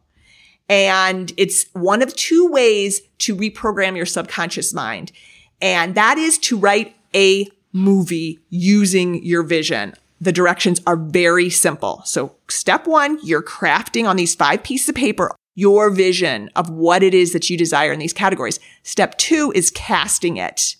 And 0.68 1.32
it's 1.36 1.66
one 1.72 2.02
of 2.02 2.14
two 2.14 2.46
ways 2.46 3.00
to 3.18 3.34
reprogram 3.34 3.96
your 3.96 4.06
subconscious 4.06 4.72
mind. 4.72 5.12
And 5.60 5.94
that 5.94 6.18
is 6.18 6.38
to 6.38 6.58
write 6.58 6.94
a 7.14 7.48
movie 7.72 8.38
using 8.48 9.22
your 9.24 9.42
vision. 9.42 9.94
The 10.20 10.32
directions 10.32 10.80
are 10.86 10.96
very 10.96 11.50
simple. 11.50 12.02
So 12.04 12.34
step 12.48 12.86
one, 12.86 13.18
you're 13.22 13.42
crafting 13.42 14.08
on 14.08 14.16
these 14.16 14.34
five 14.34 14.62
pieces 14.62 14.88
of 14.88 14.94
paper 14.94 15.34
your 15.58 15.90
vision 15.90 16.48
of 16.54 16.70
what 16.70 17.02
it 17.02 17.12
is 17.12 17.32
that 17.32 17.50
you 17.50 17.58
desire 17.58 17.90
in 17.90 17.98
these 17.98 18.12
categories. 18.12 18.60
Step 18.84 19.18
two 19.18 19.52
is 19.56 19.72
casting 19.72 20.36
it. 20.36 20.76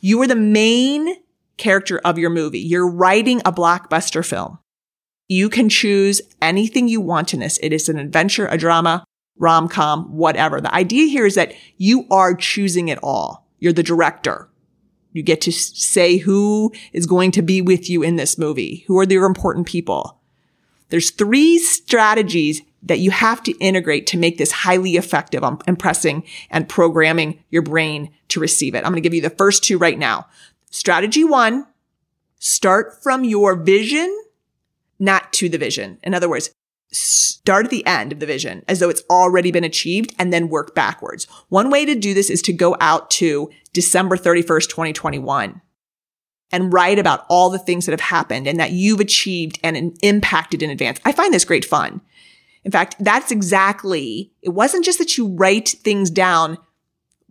You 0.00 0.22
are 0.22 0.26
the 0.26 0.34
main 0.34 1.16
character 1.58 2.00
of 2.02 2.16
your 2.16 2.30
movie. 2.30 2.60
You're 2.60 2.88
writing 2.88 3.42
a 3.44 3.52
blockbuster 3.52 4.24
film. 4.24 4.58
You 5.28 5.50
can 5.50 5.68
choose 5.68 6.22
anything 6.40 6.88
you 6.88 7.02
want 7.02 7.34
in 7.34 7.40
this. 7.40 7.58
It 7.58 7.74
is 7.74 7.90
an 7.90 7.98
adventure, 7.98 8.46
a 8.46 8.56
drama, 8.56 9.04
rom-com, 9.38 10.16
whatever. 10.16 10.62
The 10.62 10.74
idea 10.74 11.06
here 11.08 11.26
is 11.26 11.34
that 11.34 11.52
you 11.76 12.06
are 12.10 12.34
choosing 12.34 12.88
it 12.88 12.98
all. 13.02 13.46
You're 13.58 13.74
the 13.74 13.82
director. 13.82 14.48
You 15.12 15.22
get 15.22 15.42
to 15.42 15.52
say 15.52 16.16
who 16.16 16.72
is 16.94 17.04
going 17.04 17.32
to 17.32 17.42
be 17.42 17.60
with 17.60 17.90
you 17.90 18.02
in 18.02 18.16
this 18.16 18.38
movie. 18.38 18.84
Who 18.86 18.98
are 18.98 19.04
your 19.04 19.26
important 19.26 19.66
people? 19.66 20.22
There's 20.88 21.10
three 21.10 21.58
strategies 21.58 22.62
that 22.84 22.98
you 22.98 23.10
have 23.10 23.42
to 23.42 23.52
integrate 23.58 24.06
to 24.08 24.18
make 24.18 24.38
this 24.38 24.52
highly 24.52 24.96
effective 24.96 25.42
on 25.42 25.58
impressing 25.66 26.24
and 26.50 26.68
programming 26.68 27.42
your 27.50 27.62
brain 27.62 28.10
to 28.28 28.40
receive 28.40 28.74
it. 28.74 28.78
I'm 28.78 28.92
going 28.92 28.94
to 28.94 29.00
give 29.00 29.14
you 29.14 29.22
the 29.22 29.30
first 29.30 29.64
two 29.64 29.78
right 29.78 29.98
now. 29.98 30.26
Strategy 30.70 31.24
one, 31.24 31.66
start 32.38 33.02
from 33.02 33.24
your 33.24 33.56
vision, 33.56 34.14
not 34.98 35.32
to 35.34 35.48
the 35.48 35.58
vision. 35.58 35.98
In 36.02 36.14
other 36.14 36.28
words, 36.28 36.50
start 36.92 37.64
at 37.64 37.70
the 37.70 37.86
end 37.86 38.12
of 38.12 38.20
the 38.20 38.26
vision 38.26 38.64
as 38.68 38.78
though 38.78 38.90
it's 38.90 39.02
already 39.10 39.50
been 39.50 39.64
achieved 39.64 40.14
and 40.18 40.32
then 40.32 40.48
work 40.48 40.74
backwards. 40.74 41.26
One 41.48 41.70
way 41.70 41.84
to 41.84 41.94
do 41.94 42.14
this 42.14 42.30
is 42.30 42.42
to 42.42 42.52
go 42.52 42.76
out 42.80 43.10
to 43.12 43.50
December 43.72 44.16
31st, 44.16 44.68
2021 44.68 45.60
and 46.52 46.72
write 46.72 47.00
about 47.00 47.26
all 47.28 47.50
the 47.50 47.58
things 47.58 47.84
that 47.84 47.92
have 47.92 48.00
happened 48.00 48.46
and 48.46 48.60
that 48.60 48.70
you've 48.70 49.00
achieved 49.00 49.58
and 49.64 49.98
impacted 50.02 50.62
in 50.62 50.70
advance. 50.70 51.00
I 51.04 51.10
find 51.10 51.34
this 51.34 51.44
great 51.44 51.64
fun. 51.64 52.00
In 52.64 52.70
fact, 52.70 52.96
that's 52.98 53.30
exactly, 53.30 54.32
it 54.42 54.50
wasn't 54.50 54.84
just 54.84 54.98
that 54.98 55.18
you 55.18 55.28
write 55.28 55.68
things 55.68 56.10
down 56.10 56.58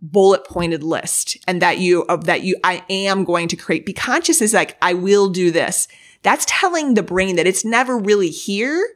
bullet 0.00 0.44
pointed 0.46 0.82
list 0.82 1.36
and 1.48 1.62
that 1.62 1.78
you, 1.78 2.02
of 2.02 2.26
that 2.26 2.42
you, 2.42 2.56
I 2.62 2.84
am 2.90 3.24
going 3.24 3.48
to 3.48 3.56
create. 3.56 3.86
Be 3.86 3.92
conscious 3.92 4.40
is 4.40 4.54
like, 4.54 4.76
I 4.80 4.94
will 4.94 5.30
do 5.30 5.50
this. 5.50 5.88
That's 6.22 6.44
telling 6.46 6.94
the 6.94 7.02
brain 7.02 7.36
that 7.36 7.46
it's 7.46 7.64
never 7.64 7.98
really 7.98 8.28
here. 8.28 8.86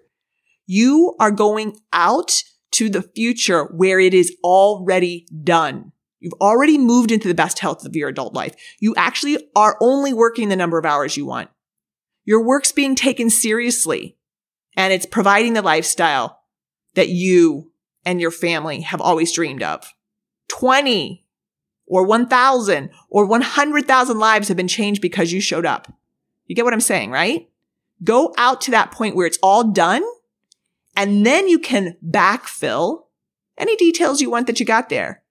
You 0.66 1.16
are 1.18 1.30
going 1.30 1.78
out 1.92 2.42
to 2.72 2.90
the 2.90 3.02
future 3.02 3.64
where 3.64 3.98
it 3.98 4.14
is 4.14 4.36
already 4.44 5.26
done. 5.42 5.92
You've 6.20 6.34
already 6.40 6.78
moved 6.78 7.10
into 7.10 7.28
the 7.28 7.34
best 7.34 7.58
health 7.60 7.86
of 7.86 7.96
your 7.96 8.08
adult 8.08 8.34
life. 8.34 8.54
You 8.78 8.94
actually 8.96 9.38
are 9.56 9.78
only 9.80 10.12
working 10.12 10.48
the 10.48 10.56
number 10.56 10.78
of 10.78 10.84
hours 10.84 11.16
you 11.16 11.24
want. 11.24 11.48
Your 12.24 12.44
work's 12.44 12.72
being 12.72 12.94
taken 12.94 13.30
seriously 13.30 14.17
and 14.78 14.92
it's 14.92 15.04
providing 15.04 15.54
the 15.54 15.60
lifestyle 15.60 16.40
that 16.94 17.08
you 17.08 17.72
and 18.06 18.20
your 18.20 18.30
family 18.30 18.82
have 18.82 19.00
always 19.00 19.32
dreamed 19.32 19.62
of. 19.62 19.92
20 20.50 21.26
or 21.88 22.06
1,000 22.06 22.90
or 23.10 23.26
100,000 23.26 24.18
lives 24.18 24.46
have 24.46 24.56
been 24.56 24.68
changed 24.68 25.02
because 25.02 25.32
you 25.32 25.40
showed 25.40 25.66
up. 25.66 25.92
You 26.46 26.54
get 26.54 26.64
what 26.64 26.72
I'm 26.72 26.80
saying, 26.80 27.10
right? 27.10 27.50
Go 28.04 28.32
out 28.38 28.60
to 28.62 28.70
that 28.70 28.92
point 28.92 29.16
where 29.16 29.26
it's 29.26 29.40
all 29.42 29.64
done 29.64 30.04
and 30.96 31.26
then 31.26 31.48
you 31.48 31.58
can 31.58 31.96
backfill 32.08 33.06
any 33.58 33.74
details 33.74 34.20
you 34.20 34.30
want 34.30 34.46
that 34.46 34.60
you 34.60 34.64
got 34.64 34.90
there. 34.90 35.24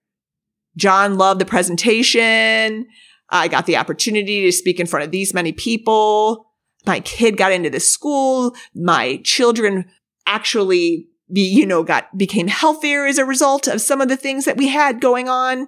John 0.75 1.17
loved 1.17 1.39
the 1.39 1.45
presentation. 1.45 2.87
I 3.29 3.47
got 3.47 3.65
the 3.65 3.77
opportunity 3.77 4.43
to 4.43 4.51
speak 4.51 4.81
in 4.81 4.87
front 4.87 5.05
of 5.05 5.11
these 5.11 5.33
many 5.33 5.53
people. 5.53 6.46
My 6.87 7.01
kid 7.01 7.37
got 7.37 7.51
into 7.51 7.69
this 7.69 7.91
school. 7.91 8.55
My 8.73 9.21
children 9.23 9.85
actually 10.25 11.07
be, 11.31 11.41
you 11.41 11.65
know, 11.65 11.83
got, 11.83 12.17
became 12.17 12.47
healthier 12.47 13.05
as 13.05 13.17
a 13.17 13.25
result 13.25 13.67
of 13.67 13.81
some 13.81 14.01
of 14.01 14.07
the 14.07 14.17
things 14.17 14.45
that 14.45 14.57
we 14.57 14.69
had 14.69 15.01
going 15.01 15.27
on 15.27 15.67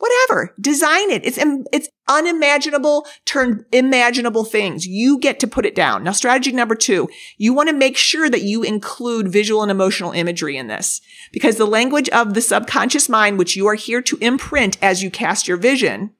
whatever, 0.00 0.54
design 0.58 1.10
it. 1.10 1.24
It's, 1.24 1.38
it's 1.72 1.88
unimaginable, 2.08 3.06
turn 3.26 3.66
imaginable 3.70 4.44
things. 4.44 4.86
You 4.86 5.18
get 5.18 5.38
to 5.40 5.46
put 5.46 5.66
it 5.66 5.74
down. 5.74 6.02
Now, 6.02 6.12
strategy 6.12 6.52
number 6.52 6.74
two, 6.74 7.08
you 7.36 7.52
want 7.52 7.68
to 7.68 7.74
make 7.74 7.98
sure 7.98 8.28
that 8.30 8.42
you 8.42 8.62
include 8.62 9.30
visual 9.30 9.62
and 9.62 9.70
emotional 9.70 10.12
imagery 10.12 10.56
in 10.56 10.68
this 10.68 11.02
because 11.32 11.56
the 11.56 11.66
language 11.66 12.08
of 12.08 12.32
the 12.32 12.40
subconscious 12.40 13.08
mind, 13.10 13.38
which 13.38 13.56
you 13.56 13.66
are 13.66 13.74
here 13.74 14.00
to 14.00 14.16
imprint 14.22 14.78
as 14.82 15.02
you 15.02 15.10
cast 15.10 15.46
your 15.46 15.58
vision, 15.58 16.14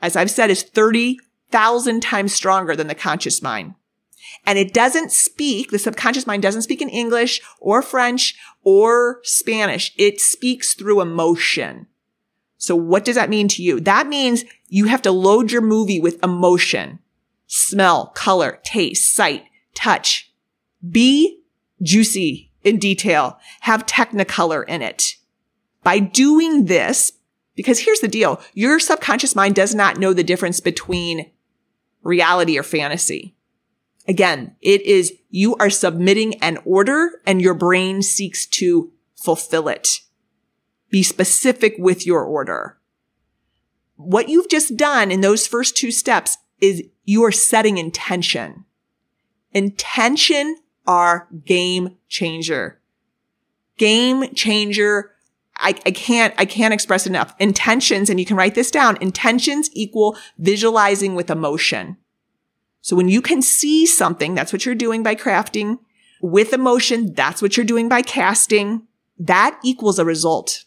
as 0.00 0.14
I've 0.14 0.30
said, 0.30 0.50
is 0.50 0.62
30,000 1.52 2.00
times 2.00 2.34
stronger 2.34 2.74
than 2.74 2.88
the 2.88 2.94
conscious 2.94 3.42
mind. 3.42 3.74
And 4.46 4.58
it 4.58 4.72
doesn't 4.72 5.12
speak, 5.12 5.70
the 5.70 5.78
subconscious 5.78 6.26
mind 6.26 6.42
doesn't 6.42 6.62
speak 6.62 6.80
in 6.80 6.88
English 6.88 7.40
or 7.60 7.82
French 7.82 8.34
or 8.62 9.20
Spanish. 9.22 9.92
It 9.96 10.20
speaks 10.20 10.74
through 10.74 11.00
emotion. 11.00 11.86
So 12.56 12.74
what 12.74 13.04
does 13.04 13.16
that 13.16 13.30
mean 13.30 13.48
to 13.48 13.62
you? 13.62 13.80
That 13.80 14.06
means 14.06 14.44
you 14.68 14.86
have 14.86 15.02
to 15.02 15.12
load 15.12 15.52
your 15.52 15.60
movie 15.60 16.00
with 16.00 16.22
emotion, 16.22 17.00
smell, 17.46 18.06
color, 18.14 18.60
taste, 18.64 19.14
sight, 19.14 19.44
touch. 19.74 20.32
Be 20.88 21.42
juicy 21.82 22.50
in 22.62 22.78
detail. 22.78 23.38
Have 23.60 23.86
technicolor 23.86 24.64
in 24.66 24.80
it. 24.80 25.16
By 25.82 25.98
doing 25.98 26.66
this, 26.66 27.12
because 27.54 27.80
here's 27.80 28.00
the 28.00 28.08
deal. 28.08 28.40
Your 28.54 28.78
subconscious 28.78 29.34
mind 29.34 29.56
does 29.56 29.74
not 29.74 29.98
know 29.98 30.12
the 30.12 30.24
difference 30.24 30.60
between 30.60 31.31
reality 32.02 32.58
or 32.58 32.62
fantasy. 32.62 33.34
Again, 34.08 34.56
it 34.60 34.82
is 34.82 35.12
you 35.30 35.56
are 35.56 35.70
submitting 35.70 36.34
an 36.42 36.58
order 36.64 37.20
and 37.26 37.40
your 37.40 37.54
brain 37.54 38.02
seeks 38.02 38.46
to 38.46 38.92
fulfill 39.16 39.68
it. 39.68 40.00
Be 40.90 41.02
specific 41.02 41.76
with 41.78 42.06
your 42.06 42.24
order. 42.24 42.78
What 43.96 44.28
you've 44.28 44.50
just 44.50 44.76
done 44.76 45.10
in 45.10 45.20
those 45.20 45.46
first 45.46 45.76
two 45.76 45.90
steps 45.90 46.36
is 46.60 46.82
you 47.04 47.22
are 47.24 47.32
setting 47.32 47.78
intention. 47.78 48.64
Intention 49.52 50.56
are 50.86 51.28
game 51.44 51.96
changer. 52.08 52.80
Game 53.78 54.34
changer. 54.34 55.12
I, 55.62 55.74
I 55.86 55.92
can't, 55.92 56.34
I 56.36 56.44
can't 56.44 56.74
express 56.74 57.06
enough. 57.06 57.34
Intentions, 57.38 58.10
and 58.10 58.18
you 58.18 58.26
can 58.26 58.36
write 58.36 58.54
this 58.54 58.70
down. 58.70 58.98
Intentions 59.00 59.70
equal 59.72 60.16
visualizing 60.38 61.14
with 61.14 61.30
emotion. 61.30 61.96
So 62.80 62.96
when 62.96 63.08
you 63.08 63.22
can 63.22 63.40
see 63.40 63.86
something, 63.86 64.34
that's 64.34 64.52
what 64.52 64.66
you're 64.66 64.74
doing 64.74 65.02
by 65.02 65.14
crafting. 65.14 65.78
With 66.20 66.52
emotion, 66.52 67.14
that's 67.14 67.40
what 67.40 67.56
you're 67.56 67.64
doing 67.64 67.88
by 67.88 68.02
casting. 68.02 68.86
That 69.18 69.58
equals 69.64 69.98
a 69.98 70.04
result. 70.04 70.64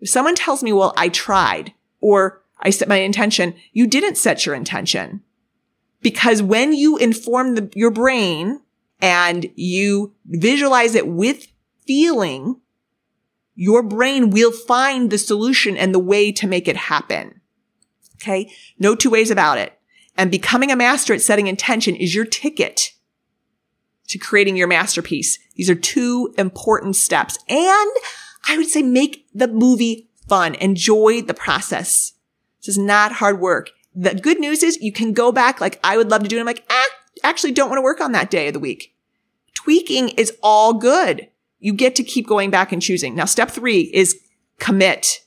If 0.00 0.08
someone 0.08 0.34
tells 0.34 0.62
me, 0.62 0.72
well, 0.72 0.94
I 0.96 1.10
tried 1.10 1.74
or 2.00 2.42
I 2.58 2.70
set 2.70 2.88
my 2.88 2.96
intention, 2.96 3.54
you 3.72 3.86
didn't 3.86 4.16
set 4.16 4.46
your 4.46 4.54
intention. 4.54 5.22
Because 6.00 6.42
when 6.42 6.72
you 6.72 6.96
inform 6.96 7.54
the, 7.54 7.70
your 7.74 7.90
brain 7.90 8.60
and 9.00 9.50
you 9.56 10.14
visualize 10.26 10.94
it 10.94 11.06
with 11.06 11.46
feeling, 11.86 12.60
your 13.54 13.82
brain 13.82 14.30
will 14.30 14.52
find 14.52 15.10
the 15.10 15.18
solution 15.18 15.76
and 15.76 15.94
the 15.94 15.98
way 15.98 16.32
to 16.32 16.46
make 16.46 16.68
it 16.68 16.76
happen. 16.76 17.40
Okay. 18.16 18.50
No 18.78 18.94
two 18.94 19.10
ways 19.10 19.30
about 19.30 19.58
it. 19.58 19.78
And 20.16 20.30
becoming 20.30 20.70
a 20.70 20.76
master 20.76 21.14
at 21.14 21.20
setting 21.20 21.46
intention 21.46 21.96
is 21.96 22.14
your 22.14 22.24
ticket 22.24 22.92
to 24.08 24.18
creating 24.18 24.56
your 24.56 24.68
masterpiece. 24.68 25.38
These 25.56 25.70
are 25.70 25.74
two 25.74 26.32
important 26.38 26.96
steps. 26.96 27.38
And 27.48 27.90
I 28.48 28.56
would 28.56 28.68
say 28.68 28.82
make 28.82 29.26
the 29.34 29.48
movie 29.48 30.08
fun. 30.28 30.54
Enjoy 30.56 31.22
the 31.22 31.34
process. 31.34 32.12
This 32.60 32.76
is 32.76 32.78
not 32.78 33.12
hard 33.12 33.40
work. 33.40 33.70
The 33.94 34.14
good 34.14 34.40
news 34.40 34.62
is 34.62 34.80
you 34.80 34.92
can 34.92 35.12
go 35.12 35.32
back 35.32 35.60
like 35.60 35.78
I 35.84 35.96
would 35.96 36.10
love 36.10 36.22
to 36.22 36.28
do. 36.28 36.36
And 36.36 36.40
I'm 36.40 36.46
like, 36.46 36.64
ah, 36.70 36.86
actually 37.22 37.52
don't 37.52 37.68
want 37.68 37.78
to 37.78 37.84
work 37.84 38.00
on 38.00 38.12
that 38.12 38.30
day 38.30 38.48
of 38.48 38.54
the 38.54 38.60
week. 38.60 38.94
Tweaking 39.54 40.10
is 40.10 40.36
all 40.42 40.74
good. 40.74 41.28
You 41.64 41.72
get 41.72 41.94
to 41.96 42.04
keep 42.04 42.26
going 42.26 42.50
back 42.50 42.72
and 42.72 42.82
choosing. 42.82 43.14
Now, 43.14 43.24
step 43.24 43.50
three 43.50 43.90
is 43.92 44.20
commit. 44.58 45.24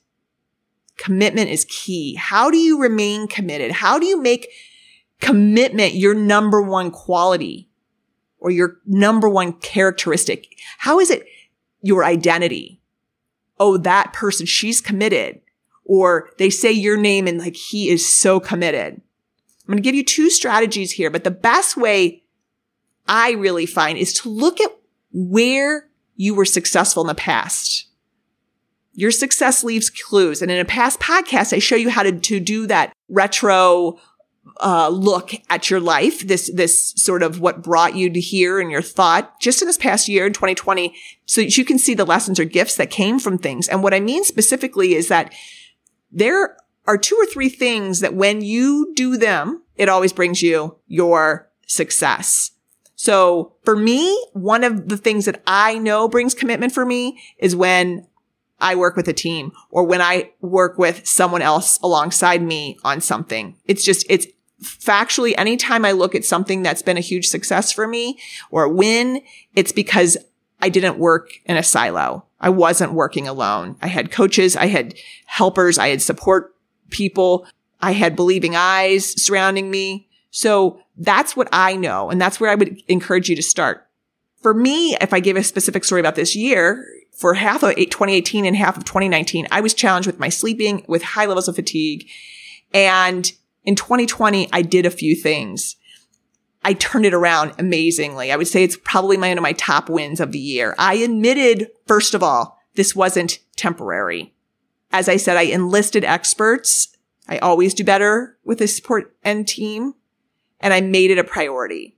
Commitment 0.98 1.50
is 1.50 1.66
key. 1.70 2.16
How 2.16 2.52
do 2.52 2.58
you 2.58 2.82
remain 2.82 3.28
committed? 3.28 3.72
How 3.72 4.00
do 4.00 4.06
you 4.06 4.22
make 4.22 4.50
commitment 5.20 5.96
your 5.96 6.14
number 6.14 6.62
one 6.62 6.92
quality 6.92 7.70
or 8.40 8.52
your 8.52 8.78
number 8.86 9.30
one 9.30 9.54
characteristic? 9.54 10.58
How 10.78 11.00
is 11.00 11.10
it 11.10 11.26
your 11.82 12.04
identity? 12.04 12.78
oh, 13.60 13.78
that 13.78 14.14
person, 14.14 14.46
she's 14.46 14.82
committed. 14.82 15.42
Or 15.86 16.30
they 16.38 16.50
say 16.50 16.72
your 16.72 16.98
name 16.98 17.28
and 17.28 17.40
like, 17.40 17.56
he 17.56 17.90
is 17.90 18.08
so 18.08 18.40
committed. 18.40 18.94
I'm 18.96 19.74
going 19.74 19.78
to 19.78 19.82
give 19.82 19.96
you 19.96 20.04
two 20.04 20.30
strategies 20.30 20.92
here, 20.92 21.10
but 21.10 21.24
the 21.24 21.32
best 21.32 21.78
way 21.78 22.24
I 23.08 23.32
really 23.32 23.66
find 23.66 23.98
is 23.98 24.14
to 24.14 24.30
look 24.30 24.60
at 24.62 24.72
where 25.12 25.87
you 26.18 26.36
were 26.36 26.46
successful 26.46 27.02
in 27.02 27.08
the 27.08 27.16
past. 27.16 27.88
Your 28.94 29.12
success 29.12 29.64
leaves 29.64 29.90
clues. 29.90 30.42
And 30.42 30.52
in 30.52 30.60
a 30.60 30.66
past 30.66 31.00
podcast, 31.00 31.54
I 31.54 31.60
show 31.60 31.76
you 31.76 31.90
how 31.90 32.04
to, 32.04 32.12
to 32.12 32.40
do 32.40 32.68
that 32.68 32.94
retro 33.08 34.00
uh, 34.60 34.90
look 34.90 35.34
at 35.50 35.70
your 35.70 35.80
life, 35.80 36.28
this, 36.28 36.50
this 36.54 36.94
sort 36.96 37.22
of 37.22 37.40
what 37.40 37.62
brought 37.62 37.96
you 37.96 38.10
to 38.10 38.20
here 38.20 38.60
and 38.60 38.72
your 38.72 38.82
thought 38.82 39.40
just 39.40 39.62
in 39.62 39.68
this 39.68 39.78
past 39.78 40.08
year 40.08 40.26
in 40.26 40.34
2020, 40.34 40.96
so 41.26 41.42
that 41.42 41.58
you 41.58 41.64
can 41.64 41.78
see 41.78 41.94
the 41.94 42.06
lessons 42.06 42.40
or 42.40 42.46
gifts 42.46 42.76
that 42.76 42.90
came 42.90 43.20
from 43.20 43.38
things. 43.38 43.68
And 43.68 43.84
what 43.84 43.94
I 43.94 44.00
mean 44.00 44.24
specifically 44.24 44.96
is 44.96 45.10
that 45.10 45.34
there 46.12 46.58
are 46.88 46.98
two 46.98 47.16
or 47.16 47.26
three 47.26 47.50
things 47.50 48.00
that 48.00 48.16
when 48.16 48.42
you 48.42 48.94
do 48.96 49.18
them, 49.18 49.62
it 49.76 49.90
always 49.90 50.14
brings 50.14 50.42
you 50.42 50.78
your 50.88 51.50
success. 51.68 52.52
So 52.98 53.54
for 53.64 53.76
me, 53.76 54.14
one 54.34 54.64
of 54.64 54.90
the 54.90 54.98
things 54.98 55.26
that 55.26 55.42
I 55.46 55.78
know 55.78 56.10
brings 56.10 56.34
commitment 56.34 56.74
for 56.74 56.84
me 56.84 57.20
is 57.38 57.56
when 57.56 58.08
I 58.60 58.74
work 58.74 58.96
with 58.96 59.08
a 59.08 59.14
team 59.14 59.52
or 59.70 59.84
when 59.84 60.02
I 60.02 60.32
work 60.42 60.80
with 60.80 61.08
someone 61.08 61.44
else 61.44 61.80
alongside 61.84 62.42
me 62.42 62.80
on 62.84 63.00
something. 63.00 63.56
It's 63.66 63.86
just, 63.86 64.04
it's 64.10 64.26
factually, 64.64 65.36
anytime 65.38 65.86
I 65.86 65.92
look 65.92 66.16
at 66.16 66.26
something 66.26 66.64
that's 66.64 66.82
been 66.82 66.98
a 66.98 67.02
huge 67.02 67.28
success 67.28 67.72
for 67.72 67.88
me 67.88 68.20
or 68.50 68.64
a 68.64 68.74
win, 68.74 69.22
it's 69.56 69.72
because 69.72 70.18
I 70.60 70.70
didn't 70.70 70.98
work 70.98 71.30
in 71.46 71.56
a 71.56 71.62
silo. 71.62 72.26
I 72.40 72.50
wasn't 72.50 72.94
working 72.94 73.28
alone. 73.28 73.78
I 73.80 73.88
had 73.88 74.10
coaches. 74.12 74.56
I 74.56 74.68
had 74.68 74.96
helpers. 75.28 75.78
I 75.78 75.90
had 75.90 76.02
support 76.02 76.56
people. 76.90 77.46
I 77.80 77.92
had 77.92 78.16
believing 78.16 78.56
eyes 78.56 79.22
surrounding 79.22 79.70
me. 79.70 80.07
So 80.38 80.80
that's 80.96 81.36
what 81.36 81.50
I 81.52 81.76
know. 81.76 82.12
And 82.12 82.22
that's 82.22 82.40
where 82.40 82.52
I 82.52 82.54
would 82.54 82.80
encourage 82.88 83.28
you 83.28 83.36
to 83.36 83.42
start. 83.42 83.88
For 84.44 84.54
me, 84.54 84.96
if 85.02 85.12
I 85.12 85.20
give 85.20 85.36
a 85.36 85.42
specific 85.42 85.84
story 85.84 86.00
about 86.00 86.14
this 86.14 86.36
year, 86.36 86.86
for 87.12 87.34
half 87.34 87.64
of 87.64 87.76
2018 87.76 88.46
and 88.46 88.56
half 88.56 88.78
of 88.78 88.86
2019, 88.86 89.48
I 89.50 89.62
was 89.62 89.74
challenged 89.74 90.06
with 90.06 90.20
my 90.20 90.30
sleeping, 90.30 90.86
with 90.88 91.02
high 91.02 91.26
levels 91.26 91.48
of 91.48 91.56
fatigue. 91.56 92.08
And 92.72 93.32
in 93.64 93.74
2020, 93.74 94.48
I 94.54 94.62
did 94.62 94.86
a 94.86 94.92
few 94.92 95.16
things. 95.16 95.76
I 96.64 96.74
turned 96.74 97.08
it 97.08 97.16
around 97.16 97.54
amazingly. 97.58 98.32
I 98.32 98.36
would 98.36 98.48
say 98.48 98.64
it's 98.64 98.78
probably 98.78 99.18
one 99.18 99.40
of 99.40 99.42
my 99.42 99.54
top 99.54 99.90
wins 99.90 100.20
of 100.20 100.34
the 100.34 100.40
year. 100.40 100.76
I 100.78 100.98
admitted, 100.98 101.72
first 101.88 102.14
of 102.14 102.22
all, 102.22 102.60
this 102.76 102.96
wasn't 102.96 103.40
temporary. 103.56 104.36
As 104.92 105.10
I 105.10 105.18
said, 105.18 105.36
I 105.36 105.44
enlisted 105.44 106.04
experts. 106.04 106.96
I 107.28 107.40
always 107.40 107.74
do 107.74 107.84
better 107.84 108.38
with 108.46 108.62
a 108.62 108.68
support 108.68 109.16
and 109.24 109.48
team 109.48 109.96
and 110.60 110.74
I 110.74 110.82
made 110.82 111.12
it 111.12 111.18
a 111.18 111.24
priority. 111.24 111.98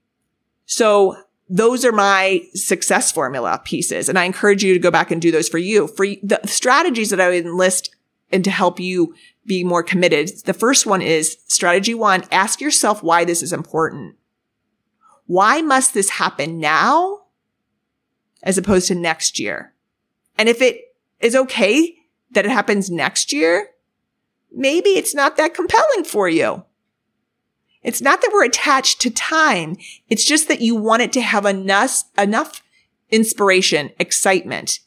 So 0.65 1.17
those 1.49 1.83
are 1.83 1.91
my 1.91 2.43
success 2.53 3.11
formula 3.11 3.61
pieces. 3.65 4.07
And 4.07 4.19
I 4.19 4.25
encourage 4.25 4.63
you 4.63 4.73
to 4.73 4.79
go 4.79 4.91
back 4.91 5.09
and 5.09 5.21
do 5.21 5.31
those 5.31 5.49
for 5.49 5.57
you. 5.57 5.87
For 5.87 6.05
the 6.05 6.39
strategies 6.45 7.09
that 7.09 7.19
I 7.19 7.29
would 7.29 7.45
enlist 7.45 7.95
and 8.31 8.43
to 8.43 8.51
help 8.51 8.79
you 8.79 9.15
be 9.45 9.63
more 9.63 9.81
committed. 9.81 10.29
The 10.45 10.53
first 10.53 10.85
one 10.85 11.01
is 11.01 11.37
strategy 11.47 11.95
one. 11.95 12.23
Ask 12.31 12.61
yourself 12.61 13.01
why 13.01 13.25
this 13.25 13.41
is 13.41 13.51
important. 13.51 14.15
Why 15.25 15.61
must 15.61 15.93
this 15.93 16.11
happen 16.11 16.59
now 16.59 17.21
as 18.43 18.57
opposed 18.57 18.87
to 18.89 18.95
next 18.95 19.39
year? 19.39 19.73
And 20.37 20.47
if 20.47 20.61
it 20.61 20.95
is 21.19 21.35
okay 21.35 21.95
that 22.31 22.45
it 22.45 22.51
happens 22.51 22.91
next 22.91 23.33
year, 23.33 23.69
maybe 24.51 24.91
it's 24.91 25.15
not 25.15 25.35
that 25.37 25.55
compelling 25.55 26.03
for 26.03 26.29
you. 26.29 26.63
It's 27.81 28.01
not 28.01 28.21
that 28.21 28.31
we're 28.33 28.45
attached 28.45 28.99
to 29.01 29.09
time. 29.09 29.77
It's 30.09 30.25
just 30.25 30.47
that 30.47 30.61
you 30.61 30.75
want 30.75 31.01
it 31.01 31.13
to 31.13 31.21
have 31.21 31.45
enough, 31.45 32.03
enough 32.17 32.61
inspiration, 33.09 33.91
excitement. 33.99 34.79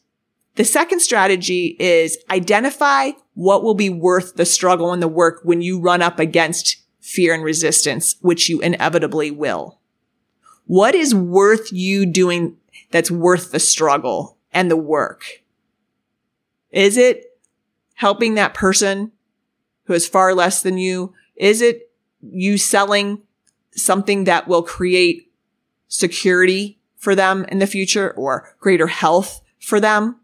The 0.55 0.63
second 0.63 0.99
strategy 0.99 1.75
is 1.79 2.17
identify 2.29 3.11
what 3.33 3.63
will 3.63 3.73
be 3.73 3.89
worth 3.89 4.35
the 4.35 4.45
struggle 4.45 4.93
and 4.93 5.01
the 5.01 5.07
work 5.07 5.41
when 5.43 5.61
you 5.61 5.79
run 5.79 6.01
up 6.01 6.19
against 6.19 6.77
fear 6.99 7.33
and 7.33 7.43
resistance, 7.43 8.15
which 8.21 8.47
you 8.49 8.61
inevitably 8.61 9.31
will. 9.31 9.79
What 10.65 10.93
is 10.93 11.15
worth 11.15 11.73
you 11.73 12.05
doing 12.05 12.57
that's 12.91 13.11
worth 13.11 13.51
the 13.51 13.59
struggle 13.59 14.37
and 14.51 14.69
the 14.69 14.77
work? 14.77 15.43
Is 16.69 16.97
it 16.97 17.39
helping 17.95 18.35
that 18.35 18.53
person 18.53 19.11
who 19.85 19.93
is 19.93 20.07
far 20.07 20.33
less 20.33 20.61
than 20.61 20.77
you? 20.77 21.13
Is 21.35 21.61
it 21.61 21.91
you 22.31 22.57
selling 22.57 23.21
something 23.71 24.23
that 24.25 24.47
will 24.47 24.63
create 24.63 25.31
security 25.87 26.79
for 26.97 27.15
them 27.15 27.45
in 27.45 27.59
the 27.59 27.67
future 27.67 28.11
or 28.11 28.55
greater 28.59 28.87
health 28.87 29.41
for 29.59 29.79
them? 29.79 30.19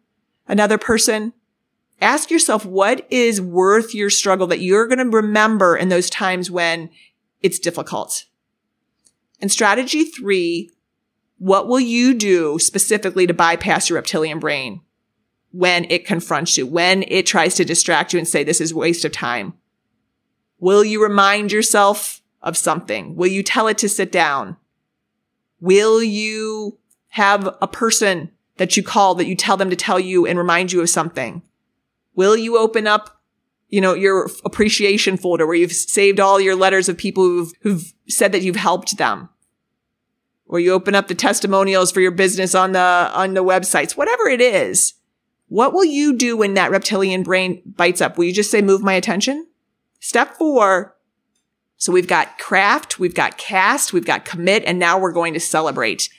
Another 0.47 0.77
person? 0.77 1.33
Ask 2.01 2.31
yourself 2.31 2.65
what 2.65 3.05
is 3.11 3.41
worth 3.41 3.93
your 3.93 4.09
struggle 4.09 4.47
that 4.47 4.61
you're 4.61 4.87
going 4.87 4.99
to 4.99 5.17
remember 5.17 5.75
in 5.75 5.89
those 5.89 6.09
times 6.09 6.49
when 6.49 6.89
it's 7.41 7.59
difficult. 7.59 8.25
And 9.41 9.51
strategy 9.51 10.05
three, 10.05 10.71
what 11.37 11.67
will 11.67 11.79
you 11.79 12.13
do 12.13 12.59
specifically 12.59 13.27
to 13.27 13.33
bypass 13.33 13.89
your 13.89 13.97
reptilian 13.97 14.39
brain 14.39 14.81
when 15.51 15.85
it 15.89 16.05
confronts 16.05 16.57
you, 16.57 16.65
when 16.65 17.03
it 17.07 17.25
tries 17.25 17.55
to 17.55 17.65
distract 17.65 18.13
you 18.13 18.19
and 18.19 18.27
say, 18.27 18.43
this 18.43 18.61
is 18.61 18.73
waste 18.73 19.05
of 19.05 19.11
time? 19.11 19.53
Will 20.59 20.83
you 20.83 21.01
remind 21.01 21.51
yourself 21.51 22.21
of 22.41 22.57
something? 22.57 23.15
Will 23.15 23.27
you 23.27 23.43
tell 23.43 23.67
it 23.67 23.77
to 23.79 23.89
sit 23.89 24.11
down? 24.11 24.57
Will 25.59 26.01
you 26.03 26.77
have 27.09 27.55
a 27.61 27.67
person 27.67 28.31
that 28.57 28.77
you 28.77 28.83
call 28.83 29.15
that 29.15 29.27
you 29.27 29.35
tell 29.35 29.57
them 29.57 29.69
to 29.69 29.75
tell 29.75 29.99
you 29.99 30.25
and 30.25 30.37
remind 30.37 30.71
you 30.71 30.81
of 30.81 30.89
something? 30.89 31.41
Will 32.13 32.35
you 32.35 32.57
open 32.57 32.87
up, 32.87 33.21
you 33.69 33.79
know, 33.81 33.93
your 33.93 34.29
appreciation 34.43 35.17
folder 35.17 35.47
where 35.47 35.55
you've 35.55 35.71
saved 35.71 36.19
all 36.19 36.39
your 36.39 36.55
letters 36.55 36.89
of 36.89 36.97
people 36.97 37.23
who've, 37.23 37.51
who've 37.61 37.93
said 38.07 38.31
that 38.33 38.41
you've 38.41 38.57
helped 38.57 38.97
them? 38.97 39.29
Or 40.45 40.59
you 40.59 40.73
open 40.73 40.95
up 40.95 41.07
the 41.07 41.15
testimonials 41.15 41.91
for 41.91 42.01
your 42.01 42.11
business 42.11 42.55
on 42.55 42.71
the, 42.73 42.79
on 42.79 43.33
the 43.33 43.43
websites, 43.43 43.95
whatever 43.95 44.27
it 44.27 44.41
is. 44.41 44.95
What 45.47 45.73
will 45.73 45.85
you 45.85 46.15
do 46.15 46.35
when 46.35 46.55
that 46.55 46.71
reptilian 46.71 47.23
brain 47.23 47.61
bites 47.65 48.01
up? 48.01 48.17
Will 48.17 48.25
you 48.25 48.33
just 48.33 48.51
say, 48.51 48.61
move 48.61 48.81
my 48.81 48.93
attention? 48.93 49.47
Step 49.99 50.35
four. 50.37 50.95
So 51.77 51.93
we've 51.93 52.07
got 52.07 52.37
craft, 52.37 52.99
we've 52.99 53.15
got 53.15 53.37
cast, 53.37 53.93
we've 53.93 54.05
got 54.05 54.25
commit, 54.25 54.63
and 54.65 54.79
now 54.79 54.99
we're 54.99 55.13
going 55.13 55.33
to 55.33 55.39
celebrate. 55.39 56.09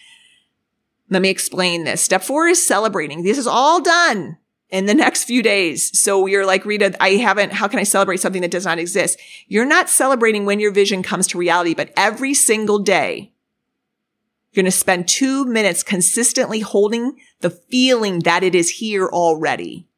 Let 1.11 1.21
me 1.21 1.29
explain 1.29 1.85
this. 1.85 2.01
Step 2.01 2.23
four 2.23 2.49
is 2.49 2.65
celebrating. 2.65 3.25
This 3.25 3.37
is 3.37 3.47
all 3.47 3.83
done 3.83 4.39
in 4.71 4.87
the 4.87 4.95
next 4.95 5.25
few 5.25 5.43
days. 5.43 5.99
So 5.99 6.25
you're 6.27 6.47
like, 6.47 6.65
Rita, 6.65 6.95
I 7.03 7.11
haven't, 7.17 7.53
how 7.53 7.69
can 7.69 7.79
I 7.79 7.83
celebrate 7.83 8.21
something 8.21 8.41
that 8.43 8.51
does 8.51 8.65
not 8.65 8.79
exist? 8.79 9.19
You're 9.49 9.67
not 9.67 9.91
celebrating 9.91 10.47
when 10.47 10.61
your 10.61 10.73
vision 10.73 11.03
comes 11.03 11.27
to 11.29 11.39
reality, 11.39 11.75
but 11.75 11.93
every 11.97 12.33
single 12.33 12.79
day, 12.79 13.33
you're 14.53 14.63
going 14.63 14.71
to 14.71 14.77
spend 14.77 15.09
two 15.09 15.45
minutes 15.45 15.83
consistently 15.83 16.61
holding 16.61 17.19
the 17.41 17.51
feeling 17.51 18.21
that 18.21 18.43
it 18.43 18.55
is 18.55 18.71
here 18.71 19.09
already. 19.09 19.89